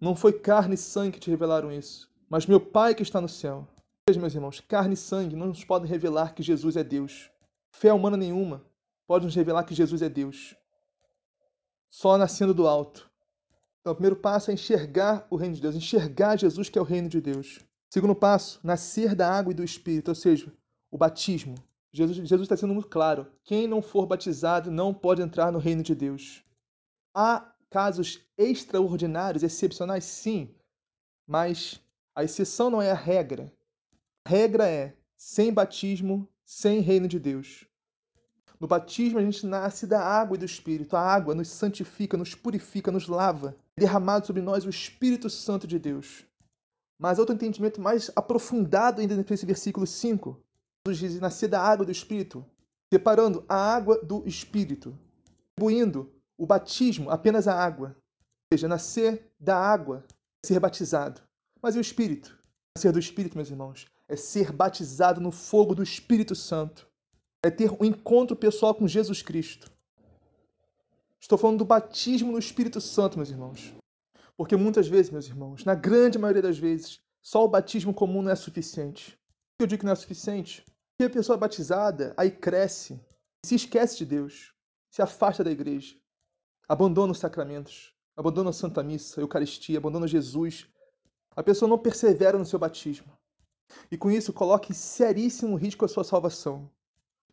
não 0.00 0.14
foi 0.14 0.32
carne 0.32 0.74
e 0.74 0.78
sangue 0.78 1.12
que 1.12 1.20
te 1.20 1.30
revelaram 1.30 1.72
isso, 1.72 2.08
mas 2.28 2.46
meu 2.46 2.60
Pai 2.60 2.94
que 2.94 3.02
está 3.02 3.20
no 3.20 3.28
céu. 3.28 3.66
Veja, 4.08 4.20
meus 4.20 4.34
irmãos, 4.34 4.60
carne 4.60 4.94
e 4.94 4.96
sangue 4.96 5.34
não 5.34 5.48
nos 5.48 5.64
podem 5.64 5.88
revelar 5.88 6.34
que 6.34 6.42
Jesus 6.42 6.76
é 6.76 6.84
Deus. 6.84 7.30
Fé 7.72 7.92
humana 7.92 8.16
nenhuma 8.16 8.64
pode 9.06 9.24
nos 9.24 9.34
revelar 9.34 9.64
que 9.64 9.74
Jesus 9.74 10.00
é 10.00 10.08
Deus. 10.08 10.54
Só 11.96 12.18
nascendo 12.18 12.52
do 12.52 12.66
alto, 12.66 13.08
então, 13.80 13.92
o 13.92 13.94
primeiro 13.94 14.16
passo 14.16 14.50
é 14.50 14.54
enxergar 14.54 15.26
o 15.30 15.36
reino 15.36 15.54
de 15.54 15.60
Deus, 15.60 15.76
enxergar 15.76 16.38
Jesus, 16.38 16.68
que 16.68 16.76
é 16.78 16.82
o 16.82 16.84
reino 16.84 17.08
de 17.08 17.20
Deus. 17.20 17.60
Segundo 17.88 18.16
passo, 18.16 18.58
nascer 18.64 19.14
da 19.14 19.30
água 19.30 19.52
e 19.52 19.54
do 19.54 19.62
Espírito, 19.62 20.08
ou 20.08 20.14
seja, 20.14 20.52
o 20.90 20.98
batismo. 20.98 21.54
Jesus, 21.92 22.16
Jesus 22.16 22.46
está 22.46 22.56
sendo 22.56 22.72
muito 22.72 22.88
claro: 22.88 23.30
quem 23.44 23.68
não 23.68 23.80
for 23.80 24.06
batizado 24.06 24.72
não 24.72 24.92
pode 24.92 25.22
entrar 25.22 25.52
no 25.52 25.60
reino 25.60 25.84
de 25.84 25.94
Deus. 25.94 26.42
Há 27.14 27.54
casos 27.70 28.26
extraordinários, 28.36 29.44
excepcionais, 29.44 30.04
sim, 30.04 30.52
mas 31.28 31.80
a 32.12 32.24
exceção 32.24 32.70
não 32.70 32.82
é 32.82 32.90
a 32.90 32.96
regra. 32.96 33.52
A 34.24 34.30
regra 34.30 34.66
é 34.66 34.96
sem 35.16 35.52
batismo, 35.52 36.26
sem 36.44 36.80
reino 36.80 37.06
de 37.06 37.20
Deus. 37.20 37.68
No 38.64 38.68
batismo 38.68 39.18
a 39.18 39.22
gente 39.22 39.44
nasce 39.44 39.86
da 39.86 40.02
água 40.02 40.36
e 40.36 40.38
do 40.38 40.46
Espírito. 40.46 40.96
A 40.96 41.00
água 41.02 41.34
nos 41.34 41.48
santifica, 41.48 42.16
nos 42.16 42.34
purifica, 42.34 42.90
nos 42.90 43.08
lava. 43.08 43.54
É 43.76 43.82
derramado 43.82 44.26
sobre 44.26 44.40
nós 44.40 44.64
o 44.64 44.70
Espírito 44.70 45.28
Santo 45.28 45.66
de 45.66 45.78
Deus. 45.78 46.24
Mas 46.98 47.18
outro 47.18 47.34
entendimento 47.34 47.78
mais 47.78 48.10
aprofundado 48.16 49.02
ainda 49.02 49.14
nesse 49.16 49.44
versículo 49.44 49.86
5, 49.86 50.40
Jesus 50.86 51.12
diz 51.12 51.20
nascer 51.20 51.46
da 51.46 51.60
água 51.60 51.84
do 51.84 51.92
Espírito, 51.92 52.42
separando 52.90 53.44
a 53.46 53.54
água 53.54 54.02
do 54.02 54.26
Espírito, 54.26 54.98
atribuindo 55.52 56.10
o 56.38 56.46
batismo 56.46 57.10
apenas 57.10 57.46
à 57.46 57.62
água. 57.62 57.88
Ou 58.50 58.56
seja, 58.56 58.66
nascer 58.66 59.30
da 59.38 59.58
água, 59.58 60.06
ser 60.42 60.58
batizado. 60.58 61.20
Mas 61.60 61.74
e 61.74 61.78
o 61.78 61.82
Espírito? 61.82 62.34
Nascer 62.74 62.92
do 62.92 62.98
Espírito, 62.98 63.36
meus 63.36 63.50
irmãos, 63.50 63.86
é 64.08 64.16
ser 64.16 64.50
batizado 64.52 65.20
no 65.20 65.30
fogo 65.30 65.74
do 65.74 65.82
Espírito 65.82 66.34
Santo. 66.34 66.93
É 67.44 67.50
ter 67.50 67.70
um 67.70 67.84
encontro 67.84 68.34
pessoal 68.34 68.74
com 68.74 68.88
Jesus 68.88 69.20
Cristo. 69.20 69.70
Estou 71.20 71.36
falando 71.36 71.58
do 71.58 71.64
batismo 71.66 72.32
no 72.32 72.38
Espírito 72.38 72.80
Santo, 72.80 73.18
meus 73.18 73.28
irmãos. 73.28 73.74
Porque 74.34 74.56
muitas 74.56 74.88
vezes, 74.88 75.10
meus 75.10 75.26
irmãos, 75.26 75.62
na 75.62 75.74
grande 75.74 76.18
maioria 76.18 76.40
das 76.40 76.56
vezes, 76.56 77.02
só 77.20 77.44
o 77.44 77.48
batismo 77.48 77.92
comum 77.92 78.22
não 78.22 78.30
é 78.30 78.34
suficiente. 78.34 79.10
Por 79.12 79.58
que 79.58 79.62
eu 79.64 79.66
digo 79.66 79.80
que 79.80 79.84
não 79.84 79.92
é 79.92 79.96
suficiente? 79.96 80.64
Porque 80.96 81.04
a 81.04 81.14
pessoa 81.14 81.36
batizada 81.36 82.14
aí 82.16 82.30
cresce, 82.30 82.98
se 83.44 83.54
esquece 83.54 83.98
de 83.98 84.06
Deus, 84.06 84.54
se 84.90 85.02
afasta 85.02 85.44
da 85.44 85.50
igreja, 85.50 85.96
abandona 86.66 87.12
os 87.12 87.18
sacramentos, 87.18 87.94
abandona 88.16 88.48
a 88.48 88.54
Santa 88.54 88.82
Missa, 88.82 89.20
a 89.20 89.22
Eucaristia, 89.22 89.76
abandona 89.76 90.08
Jesus. 90.08 90.66
A 91.36 91.42
pessoa 91.42 91.68
não 91.68 91.76
persevera 91.76 92.38
no 92.38 92.46
seu 92.46 92.58
batismo. 92.58 93.12
E 93.90 93.98
com 93.98 94.10
isso 94.10 94.32
coloca 94.32 94.72
em 94.72 94.74
seríssimo 94.74 95.56
risco 95.56 95.84
a 95.84 95.88
sua 95.88 96.04
salvação, 96.04 96.70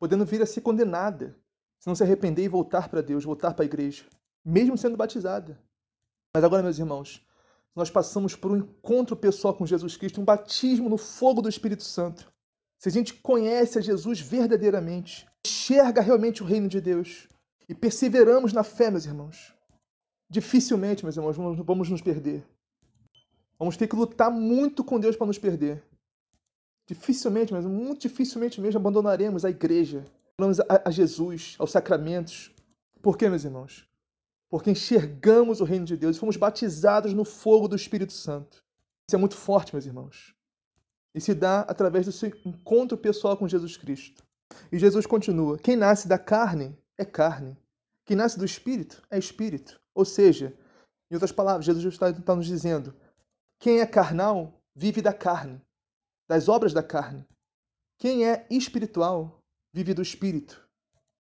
podendo 0.02 0.26
vir 0.26 0.42
a 0.42 0.48
ser 0.48 0.62
condenada 0.62 1.38
se 1.80 1.88
não 1.88 1.94
se 1.94 2.02
arrepender 2.02 2.44
e 2.44 2.48
voltar 2.48 2.90
para 2.90 3.04
Deus, 3.04 3.24
voltar 3.24 3.54
para 3.54 3.64
a 3.64 3.68
igreja, 3.68 4.04
mesmo 4.44 4.76
sendo 4.76 4.98
batizada. 4.98 5.62
Mas 6.34 6.44
agora, 6.44 6.64
meus 6.64 6.80
irmãos, 6.80 7.24
nós 7.76 7.92
passamos 7.92 8.36
por 8.36 8.52
um 8.52 8.58
encontro 8.58 9.16
pessoal 9.16 9.54
com 9.54 9.64
Jesus 9.64 9.96
Cristo, 9.96 10.20
um 10.20 10.26
batismo 10.26 10.90
no 10.90 10.98
fogo 10.98 11.40
do 11.40 11.48
Espírito 11.48 11.84
Santo. 11.84 12.34
Se 12.80 12.90
a 12.90 12.92
gente 12.92 13.14
conhece 13.14 13.78
a 13.78 13.82
Jesus 13.82 14.20
verdadeiramente, 14.20 15.28
enxerga 15.46 16.02
realmente 16.02 16.42
o 16.42 16.48
reino 16.48 16.68
de 16.68 16.82
Deus 16.82 17.28
e 17.70 17.76
perseveramos 17.76 18.54
na 18.54 18.64
fé, 18.64 18.90
meus 18.90 19.06
irmãos, 19.06 19.54
dificilmente, 20.28 21.06
meus 21.06 21.16
irmãos, 21.16 21.38
vamos 21.38 21.90
nos 21.92 22.02
perder. 22.02 22.44
Vamos 23.60 23.78
ter 23.78 23.88
que 23.88 23.96
lutar 23.96 24.32
muito 24.32 24.84
com 24.84 25.00
Deus 25.00 25.16
para 25.16 25.28
nos 25.28 25.38
perder. 25.38 25.84
Dificilmente, 26.92 27.54
mas 27.54 27.66
muito 27.66 28.02
dificilmente 28.02 28.60
mesmo 28.60 28.80
abandonaremos 28.80 29.46
a 29.46 29.50
igreja, 29.50 30.06
a, 30.68 30.90
a 30.90 30.92
Jesus, 30.92 31.56
aos 31.58 31.72
sacramentos. 31.72 32.52
Por 33.02 33.18
quê, 33.18 33.30
meus 33.30 33.46
irmãos? 33.46 33.90
porque 34.52 34.70
enxergamos 34.70 35.62
o 35.62 35.64
reino 35.64 35.86
de 35.86 35.96
Deus 35.96 36.18
e 36.18 36.20
fomos 36.20 36.36
batizados 36.36 37.14
no 37.14 37.24
fogo 37.24 37.70
do 37.70 37.76
Espírito 37.76 38.12
Santo. 38.12 38.62
Isso 39.08 39.16
é 39.16 39.18
muito 39.18 39.38
forte, 39.38 39.74
meus 39.74 39.86
irmãos. 39.86 40.36
E 41.16 41.22
se 41.22 41.34
dá 41.34 41.62
através 41.62 42.06
do 42.06 42.12
seu 42.12 42.30
encontro 42.46 42.98
pessoal 42.98 43.38
com 43.38 43.48
Jesus 43.48 43.78
Cristo. 43.78 44.22
E 44.70 44.78
Jesus 44.78 45.06
continua: 45.06 45.58
quem 45.58 45.78
nasce 45.78 46.06
da 46.06 46.20
carne 46.20 46.78
é 46.98 47.06
carne, 47.06 47.58
quem 48.06 48.18
nasce 48.18 48.38
do 48.38 48.44
Espírito 48.44 49.02
é 49.10 49.18
Espírito. 49.18 49.80
Ou 49.96 50.04
seja, 50.04 50.54
em 51.10 51.16
outras 51.16 51.32
palavras, 51.32 51.66
Jesus 51.66 51.86
está, 51.86 52.10
está 52.10 52.36
nos 52.36 52.46
dizendo: 52.46 52.94
quem 53.58 53.80
é 53.80 53.86
carnal 53.86 54.62
vive 54.76 55.02
da 55.02 55.14
carne, 55.14 55.62
das 56.32 56.48
obras 56.48 56.72
da 56.72 56.82
carne. 56.82 57.28
Quem 57.98 58.26
é 58.26 58.48
espiritual 58.50 59.38
vive 59.74 59.94
do 59.94 60.02
Espírito, 60.02 60.66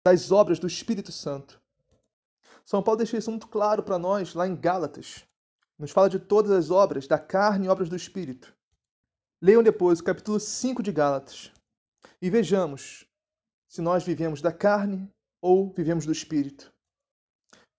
das 0.06 0.30
obras 0.30 0.60
do 0.60 0.68
Espírito 0.68 1.10
Santo. 1.10 1.60
São 2.64 2.80
Paulo 2.80 2.98
deixa 2.98 3.18
isso 3.18 3.28
muito 3.28 3.48
claro 3.48 3.82
para 3.82 3.98
nós 3.98 4.34
lá 4.34 4.46
em 4.46 4.54
Gálatas. 4.54 5.24
Nos 5.76 5.90
fala 5.90 6.08
de 6.08 6.20
todas 6.20 6.52
as 6.52 6.70
obras 6.70 7.08
da 7.08 7.18
carne 7.18 7.66
e 7.66 7.68
obras 7.68 7.88
do 7.88 7.96
Espírito. 7.96 8.56
Leiam 9.42 9.64
depois 9.64 9.98
o 9.98 10.04
capítulo 10.04 10.38
5 10.38 10.80
de 10.80 10.92
Gálatas 10.92 11.50
e 12.22 12.30
vejamos 12.30 13.04
se 13.68 13.82
nós 13.82 14.04
vivemos 14.04 14.40
da 14.40 14.52
carne 14.52 15.10
ou 15.42 15.72
vivemos 15.72 16.06
do 16.06 16.12
Espírito. 16.12 16.72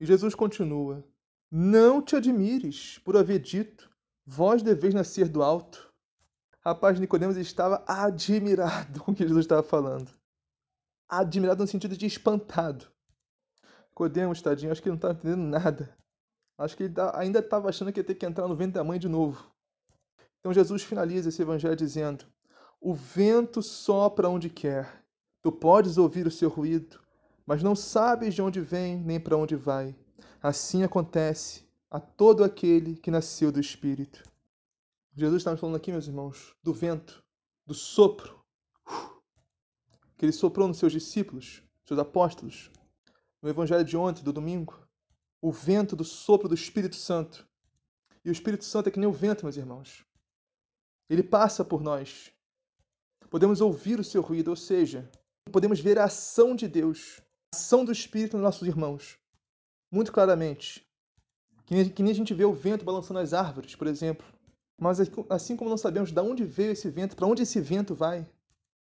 E 0.01 0.05
Jesus 0.05 0.35
continua: 0.35 1.01
Não 1.49 2.01
te 2.01 2.17
admires 2.17 2.99
por 2.99 3.15
haver 3.15 3.39
dito, 3.39 3.89
vós 4.25 4.61
deveis 4.61 4.93
nascer 4.93 5.29
do 5.29 5.41
alto. 5.41 5.90
Rapaz, 6.63 6.99
Nicodemos 6.99 7.37
estava 7.37 7.83
admirado 7.87 9.01
com 9.03 9.11
o 9.11 9.15
que 9.15 9.23
Jesus 9.23 9.45
estava 9.45 9.63
falando. 9.63 10.11
Admirado 11.09 11.63
no 11.63 11.67
sentido 11.67 11.97
de 11.97 12.05
espantado. 12.05 12.85
Codemos, 13.95 14.43
tadinho, 14.43 14.71
acho 14.71 14.79
que 14.79 14.87
ele 14.87 14.91
não 14.91 14.97
estava 14.97 15.13
entendendo 15.15 15.41
nada. 15.41 15.97
Acho 16.59 16.77
que 16.77 16.83
ele 16.83 16.93
tá, 16.93 17.19
ainda 17.19 17.39
estava 17.39 17.67
achando 17.67 17.91
que 17.91 17.99
ia 17.99 18.03
ter 18.03 18.13
que 18.13 18.27
entrar 18.27 18.47
no 18.47 18.55
ventre 18.55 18.73
da 18.73 18.83
mãe 18.83 18.99
de 18.99 19.09
novo. 19.09 19.51
Então 20.39 20.53
Jesus 20.53 20.83
finaliza 20.83 21.29
esse 21.29 21.41
evangelho 21.41 21.75
dizendo: 21.75 22.25
O 22.79 22.93
vento 22.93 23.63
sopra 23.63 24.29
onde 24.29 24.47
quer. 24.47 25.03
Tu 25.41 25.51
podes 25.51 25.97
ouvir 25.97 26.27
o 26.27 26.31
seu 26.31 26.47
ruído, 26.47 26.99
mas 27.43 27.63
não 27.63 27.75
sabes 27.75 28.35
de 28.35 28.41
onde 28.43 28.61
vem 28.61 28.97
nem 28.97 29.19
para 29.19 29.35
onde 29.35 29.55
vai. 29.55 29.95
Assim 30.43 30.83
acontece 30.83 31.67
a 31.89 31.99
todo 31.99 32.43
aquele 32.43 32.95
que 32.95 33.09
nasceu 33.09 33.51
do 33.51 33.59
Espírito. 33.59 34.30
Jesus 35.13 35.41
está 35.41 35.55
falando 35.57 35.75
aqui, 35.75 35.91
meus 35.91 36.07
irmãos, 36.07 36.55
do 36.63 36.73
vento, 36.73 37.23
do 37.65 37.73
sopro 37.73 38.41
que 40.21 40.25
ele 40.25 40.31
soprou 40.31 40.67
nos 40.67 40.77
seus 40.77 40.91
discípulos, 40.91 41.63
seus 41.83 41.99
apóstolos, 41.99 42.69
no 43.41 43.49
evangelho 43.49 43.83
de 43.83 43.97
ontem, 43.97 44.23
do 44.23 44.31
domingo, 44.31 44.87
o 45.41 45.51
vento 45.51 45.95
do 45.95 46.03
sopro 46.03 46.47
do 46.47 46.53
Espírito 46.53 46.95
Santo. 46.95 47.49
E 48.23 48.29
o 48.29 48.31
Espírito 48.31 48.63
Santo 48.63 48.87
é 48.87 48.91
que 48.91 48.99
nem 48.99 49.09
o 49.09 49.11
vento, 49.11 49.43
meus 49.43 49.57
irmãos. 49.57 50.05
Ele 51.09 51.23
passa 51.23 51.65
por 51.65 51.81
nós. 51.81 52.31
Podemos 53.31 53.61
ouvir 53.61 53.99
o 53.99 54.03
seu 54.03 54.21
ruído, 54.21 54.49
ou 54.49 54.55
seja, 54.55 55.09
podemos 55.51 55.79
ver 55.79 55.97
a 55.97 56.03
ação 56.03 56.55
de 56.55 56.67
Deus, 56.67 57.19
a 57.51 57.57
ação 57.57 57.83
do 57.83 57.91
Espírito 57.91 58.37
nos 58.37 58.43
nossos 58.43 58.67
irmãos, 58.67 59.17
muito 59.91 60.11
claramente. 60.11 60.87
Que 61.65 62.03
nem 62.03 62.11
a 62.11 62.15
gente 62.15 62.35
vê 62.35 62.45
o 62.45 62.53
vento 62.53 62.85
balançando 62.85 63.19
as 63.19 63.33
árvores, 63.33 63.75
por 63.75 63.87
exemplo. 63.87 64.23
Mas 64.81 64.99
assim 65.29 65.55
como 65.55 65.69
não 65.69 65.77
sabemos 65.77 66.11
de 66.11 66.19
onde 66.19 66.43
veio 66.43 66.71
esse 66.71 66.89
vento, 66.89 67.15
para 67.15 67.27
onde 67.27 67.43
esse 67.43 67.61
vento 67.61 67.93
vai, 67.93 68.27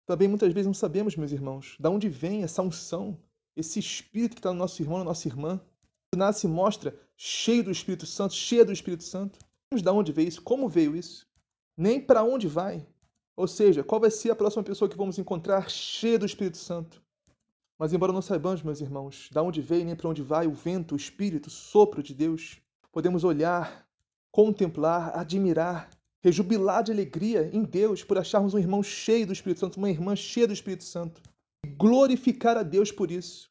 também 0.07 0.29
muitas 0.29 0.51
vezes 0.51 0.67
não 0.67 0.73
sabemos, 0.73 1.15
meus 1.15 1.31
irmãos, 1.31 1.77
de 1.79 1.89
onde 1.91 2.09
vem 2.09 2.43
essa 2.43 2.63
unção, 2.63 3.19
esse 3.55 3.79
espírito 3.79 4.35
que 4.35 4.39
está 4.39 4.51
no 4.51 4.59
nosso 4.59 4.81
irmão, 4.81 4.97
na 4.97 5.05
nossa 5.05 5.29
irmã, 5.29 5.61
do 6.11 6.19
nada 6.19 6.33
se 6.33 6.49
mostra 6.49 6.99
cheio 7.19 7.63
do 7.63 7.71
Espírito 7.71 8.07
Santo, 8.07 8.33
cheio 8.33 8.65
do 8.65 8.73
Espírito 8.73 9.05
Santo. 9.05 9.39
Vamos 9.71 9.83
de 9.83 9.91
onde 9.91 10.11
veio 10.11 10.29
isso? 10.29 10.41
Como 10.41 10.71
veio 10.71 10.97
isso? 10.97 11.29
Nem 11.77 12.01
para 12.01 12.25
onde 12.25 12.49
vai. 12.49 12.87
Ou 13.37 13.47
seja, 13.47 13.85
qual 13.85 14.01
vai 14.01 14.11
ser 14.11 14.31
a 14.31 14.35
próxima 14.35 14.63
pessoa 14.63 14.89
que 14.89 14.97
vamos 14.97 15.19
encontrar 15.19 15.69
cheia 15.69 16.19
do 16.19 16.25
Espírito 16.25 16.57
Santo? 16.57 17.03
Mas 17.79 17.93
embora 17.93 18.11
não 18.11 18.23
saibamos, 18.23 18.63
meus 18.63 18.81
irmãos, 18.81 19.29
de 19.31 19.39
onde 19.39 19.61
veio 19.61 19.85
nem 19.85 19.95
para 19.95 20.09
onde 20.09 20.23
vai 20.23 20.47
o 20.47 20.55
vento, 20.55 20.95
o 20.95 20.97
Espírito, 20.97 21.49
o 21.49 21.51
sopro 21.51 22.03
de 22.03 22.15
Deus, 22.15 22.59
podemos 22.91 23.23
olhar, 23.23 23.87
contemplar, 24.31 25.16
admirar, 25.19 25.90
rejubilar 26.23 26.83
de 26.83 26.93
alegria 26.93 27.51
em 27.53 27.64
Deus 27.64 28.05
por 28.05 28.19
acharmos 28.19 28.55
um 28.55 28.59
irmão 28.59 28.83
cheio 28.83 29.27
do 29.27 29.33
Espírito 29.33 29.61
Santo, 29.61 29.77
uma 29.77 29.90
irmã 29.90 30.14
cheia 30.14 30.47
do 30.47 30.53
Espírito 30.53 30.85
Santo. 30.85 31.23
Glorificar 31.77 32.57
a 32.57 32.62
Deus 32.62 32.93
por 32.93 33.11
isso. 33.11 33.51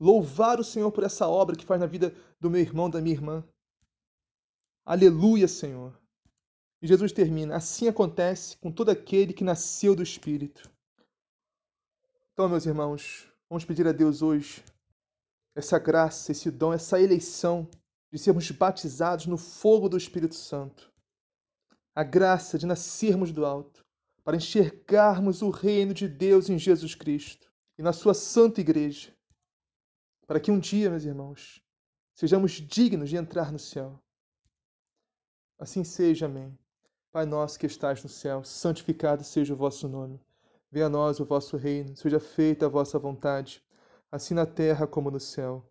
Louvar 0.00 0.58
o 0.58 0.64
Senhor 0.64 0.90
por 0.90 1.04
essa 1.04 1.28
obra 1.28 1.56
que 1.56 1.64
faz 1.64 1.80
na 1.80 1.86
vida 1.86 2.14
do 2.40 2.50
meu 2.50 2.60
irmão, 2.60 2.90
da 2.90 3.00
minha 3.00 3.14
irmã. 3.14 3.44
Aleluia, 4.84 5.46
Senhor. 5.46 5.96
E 6.82 6.86
Jesus 6.88 7.12
termina: 7.12 7.56
assim 7.56 7.86
acontece 7.86 8.56
com 8.56 8.72
todo 8.72 8.90
aquele 8.90 9.32
que 9.32 9.44
nasceu 9.44 9.94
do 9.94 10.02
Espírito. 10.02 10.68
Então, 12.32 12.48
meus 12.48 12.66
irmãos, 12.66 13.28
vamos 13.48 13.64
pedir 13.64 13.86
a 13.86 13.92
Deus 13.92 14.22
hoje 14.22 14.64
essa 15.54 15.78
graça, 15.78 16.32
esse 16.32 16.50
dom, 16.50 16.72
essa 16.72 17.00
eleição 17.00 17.68
de 18.12 18.18
sermos 18.18 18.50
batizados 18.50 19.26
no 19.26 19.38
fogo 19.38 19.88
do 19.88 19.96
Espírito 19.96 20.34
Santo. 20.34 20.92
A 21.94 22.04
graça 22.04 22.58
de 22.58 22.66
nascermos 22.66 23.32
do 23.32 23.44
alto, 23.44 23.84
para 24.22 24.36
enxergarmos 24.36 25.42
o 25.42 25.50
reino 25.50 25.92
de 25.92 26.06
Deus 26.06 26.48
em 26.48 26.58
Jesus 26.58 26.94
Cristo 26.94 27.50
e 27.78 27.82
na 27.82 27.92
Sua 27.92 28.14
Santa 28.14 28.60
Igreja 28.60 29.12
para 30.32 30.40
que 30.40 30.50
um 30.50 30.58
dia, 30.58 30.88
meus 30.88 31.04
irmãos, 31.04 31.62
sejamos 32.14 32.52
dignos 32.52 33.10
de 33.10 33.16
entrar 33.16 33.52
no 33.52 33.58
céu. 33.58 34.02
Assim 35.58 35.84
seja, 35.84 36.24
amém. 36.24 36.58
Pai 37.10 37.26
nosso 37.26 37.58
que 37.58 37.66
estás 37.66 38.02
no 38.02 38.08
céu, 38.08 38.42
santificado 38.42 39.22
seja 39.22 39.52
o 39.52 39.56
vosso 39.58 39.86
nome. 39.88 40.18
Venha 40.70 40.86
a 40.86 40.88
nós 40.88 41.20
o 41.20 41.26
vosso 41.26 41.58
reino, 41.58 41.94
seja 41.94 42.18
feita 42.18 42.64
a 42.64 42.68
vossa 42.70 42.98
vontade, 42.98 43.62
assim 44.10 44.32
na 44.32 44.46
terra 44.46 44.86
como 44.86 45.10
no 45.10 45.20
céu. 45.20 45.70